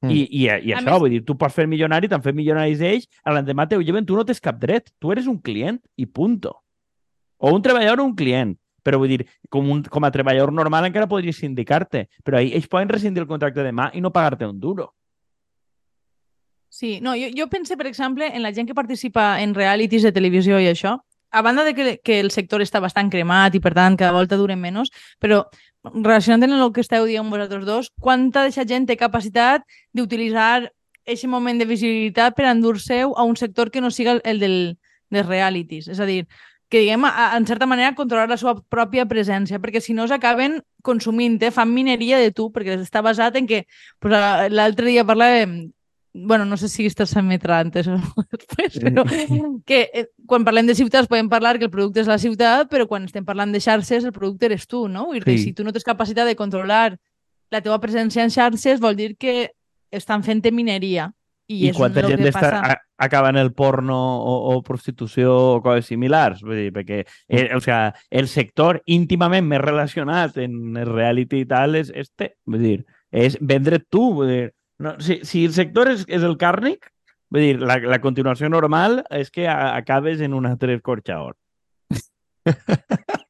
Mm. 0.00 0.14
I, 0.14 0.20
i, 0.22 0.44
i 0.46 0.74
això, 0.76 0.92
més... 0.92 1.00
vull 1.02 1.16
dir, 1.16 1.24
tu 1.26 1.34
pots 1.38 1.56
fer 1.56 1.66
milionari, 1.70 2.10
t'han 2.10 2.22
fet 2.22 2.36
milionaris 2.38 2.82
ells, 2.86 3.08
a 3.26 3.34
l'endemà 3.34 3.66
teu 3.70 3.82
lleven, 3.82 4.06
tu 4.06 4.18
no 4.18 4.24
tens 4.26 4.42
cap 4.42 4.58
dret. 4.60 4.92
Tu 5.02 5.12
eres 5.14 5.26
un 5.30 5.40
client 5.42 5.80
i 5.98 6.06
punto. 6.06 6.54
O 7.38 7.54
un 7.54 7.62
treballador 7.62 8.02
o 8.02 8.08
un 8.10 8.14
client. 8.18 8.54
Però 8.86 9.00
vull 9.02 9.10
dir, 9.10 9.24
com, 9.50 9.66
un, 9.68 9.82
com 9.82 10.06
a 10.06 10.12
treballador 10.14 10.52
normal 10.54 10.86
encara 10.86 11.10
podries 11.10 11.36
sindicar-te. 11.42 12.06
Però 12.24 12.38
ells 12.40 12.70
poden 12.70 12.88
rescindir 12.94 13.24
el 13.24 13.28
contracte 13.30 13.66
demà 13.66 13.90
i 13.92 14.00
no 14.00 14.14
pagar-te 14.14 14.46
un 14.46 14.60
duro. 14.62 14.92
Sí, 16.70 16.98
no, 17.00 17.14
jo, 17.16 17.30
jo 17.34 17.48
pense, 17.48 17.76
per 17.80 17.88
exemple, 17.88 18.28
en 18.28 18.44
la 18.44 18.52
gent 18.52 18.68
que 18.68 18.76
participa 18.76 19.40
en 19.42 19.54
realities 19.56 20.04
de 20.04 20.12
televisió 20.12 20.60
i 20.60 20.68
això, 20.68 20.98
a 21.30 21.42
banda 21.42 21.64
de 21.64 21.74
que, 21.74 22.00
que 22.02 22.20
el 22.20 22.30
sector 22.30 22.62
està 22.64 22.80
bastant 22.80 23.10
cremat 23.12 23.54
i 23.54 23.60
per 23.60 23.74
tant 23.76 23.96
cada 24.00 24.14
volta 24.16 24.38
duren 24.40 24.60
menys, 24.60 24.90
però 25.20 25.44
relacionant 25.84 26.48
amb 26.48 26.62
el 26.62 26.72
que 26.72 26.82
esteu 26.84 27.06
dient 27.06 27.30
vosaltres 27.30 27.64
dos, 27.66 27.92
quanta 28.00 28.42
d'aquesta 28.42 28.66
gent 28.68 28.88
té 28.88 28.96
capacitat 28.96 29.64
d'utilitzar 29.94 30.68
aquest 31.08 31.28
moment 31.30 31.58
de 31.58 31.68
visibilitat 31.68 32.36
per 32.36 32.48
endur-se 32.50 33.00
a 33.08 33.24
un 33.24 33.36
sector 33.36 33.70
que 33.70 33.80
no 33.80 33.90
siga 33.90 34.16
el, 34.16 34.22
el 34.24 34.40
del, 34.40 34.58
dels 35.10 35.28
realities? 35.28 35.88
És 35.88 36.00
a 36.00 36.08
dir, 36.08 36.26
que 36.68 36.82
diguem, 36.82 37.04
a, 37.08 37.32
en 37.36 37.46
certa 37.46 37.66
manera, 37.66 37.94
controlar 37.96 38.28
la 38.28 38.36
seva 38.36 38.58
pròpia 38.68 39.06
presència, 39.08 39.60
perquè 39.60 39.80
si 39.80 39.96
no 39.96 40.06
s'acaben 40.08 40.60
consumint, 40.84 41.38
eh? 41.40 41.52
fan 41.54 41.72
mineria 41.72 42.20
de 42.20 42.32
tu, 42.32 42.50
perquè 42.52 42.76
està 42.82 43.00
basat 43.04 43.38
en 43.40 43.48
que 43.48 43.64
pues, 44.00 44.12
l'altre 44.52 44.90
dia 44.90 45.06
parlàvem 45.08 45.70
bueno, 46.26 46.44
no 46.44 46.56
sé 46.56 46.68
si 46.68 46.86
esto 46.86 47.06
s'emetrà 47.06 47.60
antes 47.62 47.88
o 47.88 47.98
després, 48.32 48.78
però 48.82 49.04
que 49.66 49.80
eh, 49.92 50.06
quan 50.26 50.46
parlem 50.46 50.68
de 50.68 50.76
ciutats 50.78 51.10
podem 51.10 51.28
parlar 51.30 51.58
que 51.58 51.68
el 51.68 51.74
producte 51.74 52.02
és 52.02 52.10
la 52.10 52.18
ciutat, 52.18 52.70
però 52.70 52.88
quan 52.90 53.06
estem 53.08 53.26
parlant 53.26 53.52
de 53.54 53.62
xarxes 53.62 54.04
el 54.04 54.14
producte 54.16 54.50
eres 54.50 54.66
tu, 54.66 54.86
no? 54.88 55.10
I 55.14 55.22
sí. 55.24 55.38
si 55.38 55.52
tu 55.54 55.66
no 55.66 55.74
tens 55.74 55.86
capacitat 55.86 56.26
de 56.28 56.36
controlar 56.38 56.96
la 57.50 57.62
teva 57.64 57.78
presència 57.80 58.24
en 58.24 58.32
xarxes 58.34 58.80
vol 58.80 58.96
dir 58.98 59.14
que 59.16 59.52
estan 59.90 60.24
fent 60.24 60.44
mineria. 60.52 61.08
I, 61.48 61.70
I 61.70 61.72
quanta 61.72 62.02
gent 62.04 62.20
està 62.28 62.48
a, 62.60 62.74
acabant 63.00 63.38
el 63.40 63.54
porno 63.56 63.96
o, 63.96 64.34
o 64.52 64.58
prostitució 64.62 65.32
o 65.54 65.62
coses 65.64 65.88
similars? 65.88 66.42
Vull 66.44 66.58
dir, 66.60 66.72
perquè 66.74 66.98
eh, 67.06 67.46
o 67.56 67.60
sea, 67.64 67.94
el 68.10 68.28
sector 68.28 68.82
íntimament 68.84 69.48
més 69.48 69.62
relacionat 69.62 70.36
en 70.44 70.76
el 70.76 70.90
reality 70.90 71.40
i 71.40 71.48
tal 71.48 71.78
és 71.80 71.88
este. 71.96 72.34
Vull 72.44 72.66
dir, 72.66 72.78
és 73.08 73.38
vendre 73.40 73.80
tu. 73.80 74.10
Vull 74.18 74.34
dir, 74.34 74.42
no, 74.78 74.94
si, 75.00 75.20
si 75.24 75.44
el 75.46 75.54
sector 75.56 75.90
és, 75.90 76.04
és 76.08 76.24
el 76.26 76.36
càrnic, 76.40 76.90
vull 77.34 77.44
dir, 77.44 77.56
la, 77.60 77.78
la 77.82 78.00
continuació 78.02 78.50
normal 78.52 79.02
és 79.14 79.30
que 79.34 79.48
a, 79.50 79.74
acabes 79.76 80.20
en 80.24 80.34
un 80.38 80.46
altre 80.48 80.74
escorxador. 80.78 81.36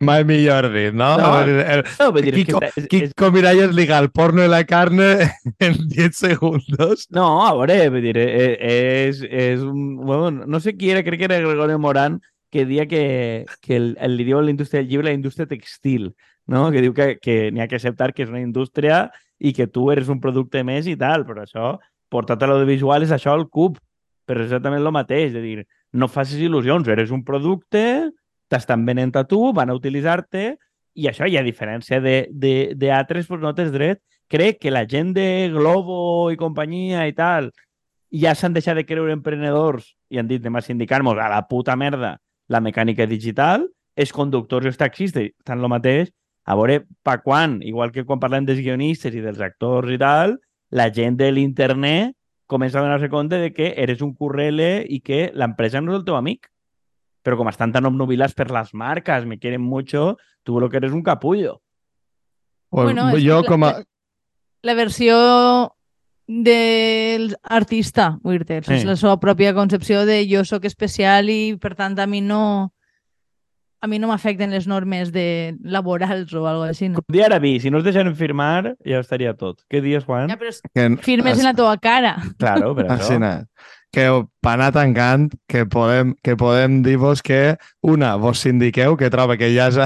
Mai 0.00 0.24
millor 0.24 0.68
dit, 0.72 0.94
no? 0.96 1.10
No, 1.18 1.28
el, 1.40 1.82
no 1.98 2.08
dir, 2.20 2.32
Kiko, 2.34 2.60
que 2.60 2.70
és, 2.72 2.88
Kiko 2.90 3.30
Miralles 3.34 3.74
liga 3.76 3.98
el 4.00 4.10
porno 4.14 4.44
i 4.44 4.50
la 4.50 4.62
carne 4.68 5.28
en 5.66 5.76
10 5.88 6.16
segundos. 6.16 7.06
No, 7.14 7.28
a 7.46 7.52
veure, 7.56 7.78
vull 7.92 8.04
dir, 8.04 8.16
és, 8.18 9.22
és 9.24 9.64
un... 9.64 9.96
Bueno, 10.02 10.46
no 10.46 10.60
sé 10.64 10.76
qui 10.78 10.92
era, 10.94 11.04
crec 11.06 11.22
que 11.22 11.30
era 11.30 11.40
Gregorio 11.44 11.78
Morán, 11.78 12.20
que 12.50 12.64
dia 12.64 12.86
que, 12.86 13.46
que 13.60 13.76
el, 13.76 13.96
el, 14.00 14.16
li 14.16 14.24
diu 14.24 14.38
a 14.38 14.42
la 14.42 14.52
indústria 14.52 14.80
del 14.80 14.88
llibre 14.88 15.10
la 15.10 15.16
indústria 15.16 15.48
textil, 15.48 16.14
no? 16.46 16.70
que 16.72 16.80
diu 16.84 16.94
que, 16.96 17.18
que 17.20 17.50
n'hi 17.52 17.60
ha 17.60 17.68
que 17.68 17.76
acceptar 17.76 18.14
que 18.14 18.24
és 18.24 18.32
una 18.32 18.40
indústria 18.40 19.08
i 19.38 19.52
que 19.54 19.68
tu 19.70 19.88
eres 19.92 20.08
un 20.12 20.20
producte 20.20 20.62
més 20.66 20.88
i 20.90 20.96
tal, 20.98 21.24
però 21.26 21.44
això, 21.44 21.76
portat 22.10 22.42
a 22.42 22.48
l'audiovisual 22.50 23.04
és 23.06 23.12
això 23.14 23.34
el 23.38 23.46
cub, 23.48 23.78
però 24.28 24.42
és 24.42 24.50
exactament 24.50 24.82
el 24.82 24.94
mateix, 24.94 25.32
és 25.32 25.38
a 25.38 25.44
dir, 25.44 25.66
no 25.92 26.08
facis 26.10 26.40
il·lusions, 26.44 26.88
eres 26.90 27.12
un 27.14 27.22
producte, 27.24 28.10
t'estan 28.48 28.84
venent 28.88 29.14
a 29.16 29.24
tu, 29.28 29.40
van 29.56 29.70
a 29.70 29.76
utilitzar-te, 29.76 30.50
i 30.98 31.06
això, 31.06 31.28
i 31.30 31.38
a 31.38 31.44
diferència 31.46 32.00
d'altres, 32.02 33.28
pues 33.28 33.40
no 33.40 33.54
tens 33.54 33.70
dret. 33.70 34.02
Crec 34.28 34.58
que 34.60 34.72
la 34.74 34.84
gent 34.88 35.14
de 35.16 35.48
Globo 35.54 36.28
i 36.32 36.36
companyia 36.36 37.06
i 37.08 37.14
tal 37.16 37.52
ja 38.12 38.34
s'han 38.34 38.54
deixat 38.56 38.76
de 38.76 38.84
creure 38.88 39.12
emprenedors 39.14 39.92
i 40.10 40.18
han 40.18 40.28
dit, 40.28 40.42
anem 40.42 40.58
a 40.58 40.64
sindicar-nos 40.64 41.20
a 41.20 41.28
la 41.32 41.42
puta 41.48 41.76
merda 41.76 42.16
la 42.48 42.60
mecànica 42.64 43.06
digital, 43.06 43.66
els 43.96 44.12
conductors 44.12 44.64
i 44.64 44.72
els 44.72 44.80
taxistes 44.80 45.30
estan 45.30 45.60
el 45.60 45.70
mateix, 45.70 46.10
a 46.48 46.54
veure 46.56 46.86
pa 47.04 47.18
quan, 47.20 47.58
igual 47.60 47.92
que 47.92 48.06
quan 48.08 48.20
parlem 48.22 48.46
dels 48.48 48.62
guionistes 48.64 49.12
i 49.12 49.20
dels 49.20 49.40
actors 49.44 49.92
i 49.92 49.98
tal, 50.00 50.38
la 50.72 50.88
gent 50.88 51.18
de 51.20 51.28
l'internet 51.28 52.14
comença 52.48 52.78
a 52.80 52.84
donar-se 52.86 53.10
compte 53.12 53.36
de 53.36 53.52
que 53.52 53.74
eres 53.76 54.00
un 54.00 54.14
currele 54.16 54.86
i 54.88 55.02
que 55.04 55.26
l'empresa 55.36 55.82
no 55.84 55.92
és 55.92 55.98
el 56.00 56.06
teu 56.06 56.16
amic. 56.16 56.48
Però 57.20 57.36
com 57.36 57.50
estan 57.50 57.74
tan 57.74 57.84
obnubilats 57.84 58.32
per 58.32 58.48
les 58.48 58.72
marques, 58.72 59.26
me 59.28 59.36
quieren 59.36 59.60
mucho, 59.60 60.16
tu 60.42 60.56
lo 60.58 60.70
que 60.70 60.78
eres 60.80 60.96
un 60.96 61.02
capullo. 61.04 61.60
Bueno, 62.70 63.10
jo 63.20 63.42
com 63.44 63.68
a... 63.68 63.72
La, 63.74 63.84
la 64.72 64.74
versió 64.78 65.18
del 66.28 67.34
artista, 67.42 68.14
vull 68.24 68.40
dir 68.40 68.62
sí. 68.64 68.78
és 68.80 68.88
la 68.88 68.96
seva 68.96 69.18
pròpia 69.20 69.52
concepció 69.52 70.06
de 70.08 70.22
jo 70.30 70.46
sóc 70.48 70.64
especial 70.64 71.28
i 71.28 71.58
per 71.60 71.74
tant 71.76 72.00
a 72.00 72.08
mi 72.08 72.24
no 72.24 72.72
a 73.80 73.86
mi 73.86 73.98
no 74.02 74.10
m'afecten 74.10 74.50
les 74.50 74.66
normes 74.66 75.12
de 75.14 75.56
laborals 75.62 76.32
o 76.34 76.42
alguna 76.42 76.68
cosa 76.68 76.74
així. 76.74 76.90
No? 76.90 77.02
Com 77.02 77.14
dia 77.14 77.26
ara 77.28 77.38
vi, 77.42 77.56
si 77.62 77.70
no 77.70 77.78
es 77.82 77.86
deixen 77.86 78.10
firmar, 78.18 78.74
ja 78.86 79.02
estaria 79.02 79.34
tot. 79.38 79.62
Què 79.70 79.82
dius, 79.84 80.06
Juan? 80.08 80.30
Ja, 80.32 80.38
però 80.40 80.52
que... 80.52 80.88
firmes 81.06 81.36
es... 81.36 81.42
en 81.42 81.50
la 81.50 81.56
teva 81.58 81.74
cara. 81.82 82.16
Claro, 82.38 82.74
però 82.78 82.96
això... 82.96 83.18
Així 83.18 83.76
que 83.92 84.04
per 84.44 84.52
anar 84.52 84.72
tancant, 84.76 85.30
que 85.48 85.64
podem, 85.64 86.12
que 86.24 86.34
podem 86.36 86.82
dir-vos 86.84 87.22
que, 87.24 87.56
una, 87.80 88.14
vos 88.20 88.42
sindiqueu, 88.44 88.98
que 89.00 89.08
troba 89.08 89.38
que 89.40 89.48
ja 89.54 89.70
és 89.72 89.78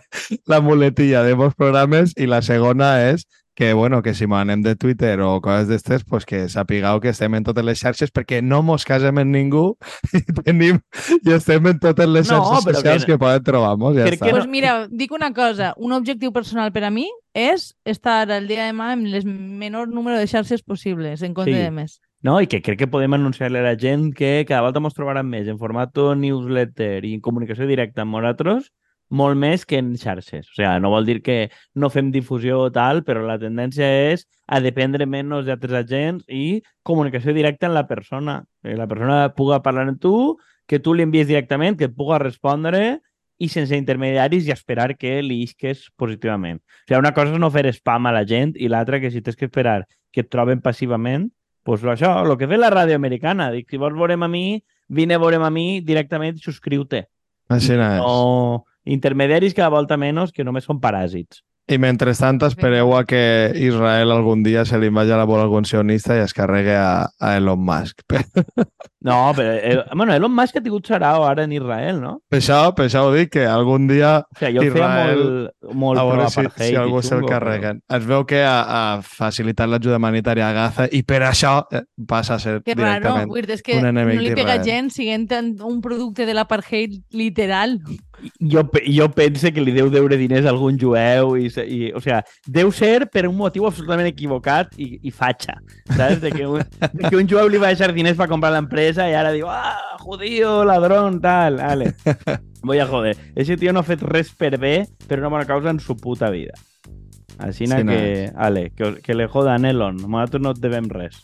la 0.52 0.60
muletilla 0.62 1.24
de 1.26 1.34
vos 1.38 1.56
programes, 1.58 2.14
i 2.16 2.28
la 2.30 2.38
segona 2.46 2.94
és 3.08 3.26
que, 3.58 3.72
bueno, 3.72 4.02
que 4.02 4.14
si 4.14 4.28
manem 4.28 4.62
de 4.62 4.76
Twitter 4.76 5.18
o 5.20 5.40
coses 5.42 5.66
d'estes, 5.66 6.04
pues 6.06 6.22
que 6.24 6.44
sapigueu 6.46 7.00
que 7.02 7.10
estem 7.10 7.34
en 7.34 7.42
totes 7.42 7.64
les 7.66 7.80
xarxes 7.82 8.12
perquè 8.14 8.38
no 8.38 8.60
mos 8.62 8.84
casem 8.86 9.18
en 9.18 9.32
ningú 9.34 9.72
i 10.14 10.20
tenim 10.36 10.78
i 11.26 11.34
estem 11.34 11.66
en 11.66 11.80
totes 11.82 12.06
les 12.06 12.30
no, 12.30 12.38
xarxes 12.38 12.78
socials 12.78 13.02
que, 13.02 13.16
que 13.16 13.18
poden 13.18 13.42
trobar-nos. 13.42 13.96
Ja 13.98 14.06
està. 14.06 14.28
Que... 14.28 14.36
Pues 14.36 14.46
mira, 14.46 14.76
dic 14.86 15.10
una 15.10 15.32
cosa, 15.34 15.72
un 15.74 15.96
objectiu 15.96 16.30
personal 16.30 16.70
per 16.70 16.84
a 16.86 16.92
mi 16.94 17.08
és 17.34 17.72
estar 17.82 18.30
el 18.30 18.46
dia 18.46 18.62
de 18.62 18.70
demà 18.70 18.92
amb 18.94 19.10
el 19.10 19.26
menor 19.26 19.90
número 19.90 20.22
de 20.22 20.30
xarxes 20.30 20.62
possibles, 20.62 21.26
en 21.26 21.34
compte 21.34 21.56
sí. 21.56 21.58
de 21.58 21.74
més. 21.74 21.98
No, 22.22 22.38
i 22.38 22.46
que 22.46 22.62
crec 22.62 22.78
que 22.84 22.92
podem 22.94 23.18
anunciar-li 23.18 23.58
a 23.58 23.66
la 23.72 23.74
gent 23.74 24.12
que 24.14 24.44
cada 24.46 24.62
volta 24.68 24.78
ens 24.78 24.94
trobaran 24.94 25.26
més 25.26 25.50
en 25.50 25.58
format 25.58 25.98
newsletter 25.98 27.02
i 27.10 27.16
en 27.18 27.26
comunicació 27.26 27.66
directa 27.66 28.06
amb 28.06 28.20
nosaltres 28.20 28.70
molt 29.10 29.38
més 29.40 29.64
que 29.66 29.78
en 29.80 29.94
xarxes. 29.96 30.48
O 30.50 30.56
sigui, 30.56 30.68
no 30.82 30.92
vol 30.92 31.06
dir 31.08 31.20
que 31.24 31.38
no 31.74 31.90
fem 31.90 32.10
difusió 32.12 32.60
o 32.66 32.72
tal, 32.72 33.02
però 33.06 33.24
la 33.26 33.38
tendència 33.40 33.88
és 34.12 34.26
a 34.46 34.60
dependre 34.64 35.06
menys 35.06 35.48
d'altres 35.48 35.76
agents 35.82 36.24
i 36.28 36.60
comunicació 36.82 37.34
directa 37.36 37.68
amb 37.68 37.78
la 37.78 37.86
persona. 37.88 38.42
Que 38.62 38.76
la 38.76 38.88
persona 38.90 39.28
puga 39.36 39.62
parlar 39.64 39.88
amb 39.88 40.00
tu, 40.00 40.36
que 40.68 40.80
tu 40.80 40.94
li 40.94 41.06
envies 41.06 41.28
directament, 41.28 41.78
que 41.78 41.88
et 41.88 41.96
puga 41.96 42.20
respondre 42.20 43.00
i 43.38 43.48
sense 43.48 43.76
intermediaris 43.76 44.48
i 44.48 44.52
esperar 44.52 44.96
que 44.98 45.20
li 45.22 45.42
isques 45.44 45.88
positivament. 45.96 46.60
O 46.60 46.88
sigui, 46.88 47.00
una 47.00 47.14
cosa 47.16 47.36
és 47.36 47.40
no 47.40 47.52
fer 47.54 47.68
spam 47.72 48.08
a 48.10 48.14
la 48.14 48.26
gent 48.28 48.56
i 48.56 48.68
l'altra 48.68 49.00
que 49.00 49.12
si 49.14 49.22
tens 49.22 49.38
que 49.38 49.48
esperar 49.48 49.84
que 50.12 50.24
et 50.24 50.32
troben 50.32 50.60
passivament, 50.64 51.28
doncs 51.68 51.84
això, 51.84 52.14
el 52.24 52.32
que 52.40 52.48
fa 52.48 52.56
la 52.56 52.72
ràdio 52.72 52.96
americana. 52.96 53.50
Dic, 53.52 53.68
si 53.68 53.76
vols 53.80 53.96
veurem 53.96 54.22
a 54.24 54.28
mi, 54.28 54.62
vine 54.88 55.16
a 55.16 55.20
veurem 55.20 55.44
a 55.44 55.50
mi 55.52 55.82
directament 55.84 56.40
subscriu-te. 56.40 57.04
Així 57.52 57.76
no 57.76 57.88
és. 57.92 58.00
No 58.00 58.67
intermediaris 58.88 59.54
cada 59.54 59.70
volta 59.74 60.00
menys 60.00 60.32
que 60.32 60.46
només 60.46 60.66
són 60.68 60.80
paràsits. 60.80 61.42
I 61.68 61.76
mentrestant 61.76 62.40
espereu 62.46 62.94
a 62.96 63.02
que 63.04 63.52
Israel 63.60 64.14
algun 64.14 64.40
dia 64.42 64.64
se 64.64 64.78
li 64.80 64.88
vagi 64.88 65.12
a 65.12 65.18
la 65.20 65.26
bola 65.28 65.44
algun 65.44 65.66
sionista 65.68 66.16
i 66.16 66.22
es 66.24 66.32
carregui 66.32 66.72
a, 66.72 67.04
a 67.20 67.36
Elon 67.36 67.60
Musk. 67.60 68.04
No, 68.98 69.30
però 69.30 69.52
eh, 69.54 69.76
bueno, 69.94 70.10
Elon 70.12 70.32
Musk 70.34 70.56
ha 70.58 70.60
tingut 70.60 70.88
sarau 70.90 71.22
ara 71.22 71.44
en 71.46 71.52
Israel, 71.54 72.00
no? 72.02 72.16
per 72.28 72.40
això, 72.40 72.56
per 72.74 72.88
això 72.88 73.04
ho 73.06 73.12
dic, 73.14 73.30
que 73.36 73.44
algun 73.46 73.86
dia 73.86 74.24
O 74.24 74.38
sigui, 74.40 74.56
jo 74.56 74.64
el 74.64 74.66
Israel, 74.72 75.22
molt, 75.22 75.76
molt 75.84 76.00
a 76.02 76.04
veure 76.08 76.26
si, 76.34 76.42
si 76.56 76.74
algú 76.76 76.98
se'l 77.06 77.22
carreguen. 77.28 77.78
Es 77.94 78.08
veu 78.08 78.26
que 78.26 78.42
ha, 78.42 78.56
ha 78.58 78.82
facilitat 79.06 79.70
l'ajuda 79.70 80.00
humanitària 80.02 80.48
a 80.48 80.56
Gaza 80.56 80.88
i 80.90 81.04
per 81.06 81.22
això 81.28 81.54
eh, 81.70 81.84
passa 82.10 82.40
a 82.40 82.42
ser 82.42 82.56
Que 82.66 82.74
raro, 82.74 82.82
directament 82.82 83.30
weird, 83.30 83.54
és 83.54 83.62
que 83.62 83.78
un 83.78 83.86
no 83.86 83.94
enemic 83.94 84.24
li 84.24 84.34
pega 84.34 84.58
gent 84.66 84.90
siguent 84.90 85.30
un 85.62 85.78
producte 85.84 86.26
de 86.26 86.34
l'apartheid 86.34 86.98
literal. 87.14 87.78
Però 88.18 88.28
Jo, 88.40 88.62
jo 88.86 89.08
pense 89.14 89.52
que 89.54 89.62
li 89.62 89.72
deu 89.72 89.90
deure 89.90 90.16
diners 90.18 90.46
a 90.46 90.52
algun 90.52 90.78
jueu 90.78 91.36
i, 91.38 91.48
i 91.48 91.92
o 91.92 92.00
sigui, 92.02 92.18
deu 92.46 92.72
ser 92.74 93.08
per 93.12 93.26
un 93.28 93.36
motiu 93.38 93.66
absolutament 93.68 94.08
equivocat 94.10 94.74
i, 94.76 94.98
i 95.02 95.10
fatxa, 95.14 95.58
saps? 95.94 96.20
De 96.22 96.32
que, 96.34 96.46
un, 96.46 96.62
de 96.92 97.08
que 97.08 97.16
un 97.16 97.28
jueu 97.30 97.48
li 97.48 97.60
va 97.62 97.72
deixar 97.72 97.92
diners 97.94 98.18
per 98.18 98.28
comprar 98.30 98.52
l'empresa 98.54 99.08
i 99.08 99.14
ara 99.14 99.32
diu, 99.34 99.46
ah, 99.50 99.98
judío, 100.02 100.64
ladrón, 100.64 101.20
tal, 101.20 101.60
vale. 101.62 101.94
Voy 102.62 102.80
a 102.80 102.86
joder. 102.86 103.16
Ese 103.36 103.56
tío 103.56 103.72
no 103.72 103.80
ha 103.80 103.86
fet 103.86 104.02
res 104.02 104.32
per 104.34 104.56
bé 104.58 104.82
per 105.06 105.20
una 105.20 105.30
bona 105.30 105.46
causa 105.46 105.70
en 105.70 105.80
su 105.80 105.96
puta 105.96 106.30
vida. 106.30 106.54
Així 107.38 107.66
Sí, 107.66 107.70
no 107.70 107.92
que, 107.92 108.32
ale, 108.34 108.70
que, 108.74 108.96
que 109.02 109.14
le 109.14 109.28
jodan 109.28 109.64
Elon. 109.64 109.96
Nosaltres 110.02 110.42
no 110.42 110.56
et 110.56 110.62
devem 110.62 110.90
res. 110.90 111.22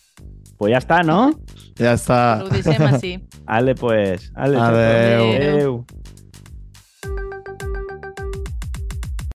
Pues 0.59 0.71
ja 0.71 0.79
està, 0.79 1.03
no? 1.03 1.33
Està. 1.75 2.21
Ho 2.45 2.51
deixem 2.53 2.87
així. 2.87 3.13
Ale, 3.57 3.75
pues. 3.75 4.31
Ale, 4.39 4.61
Adeu. 4.63 5.25
Adeu. 5.35 5.79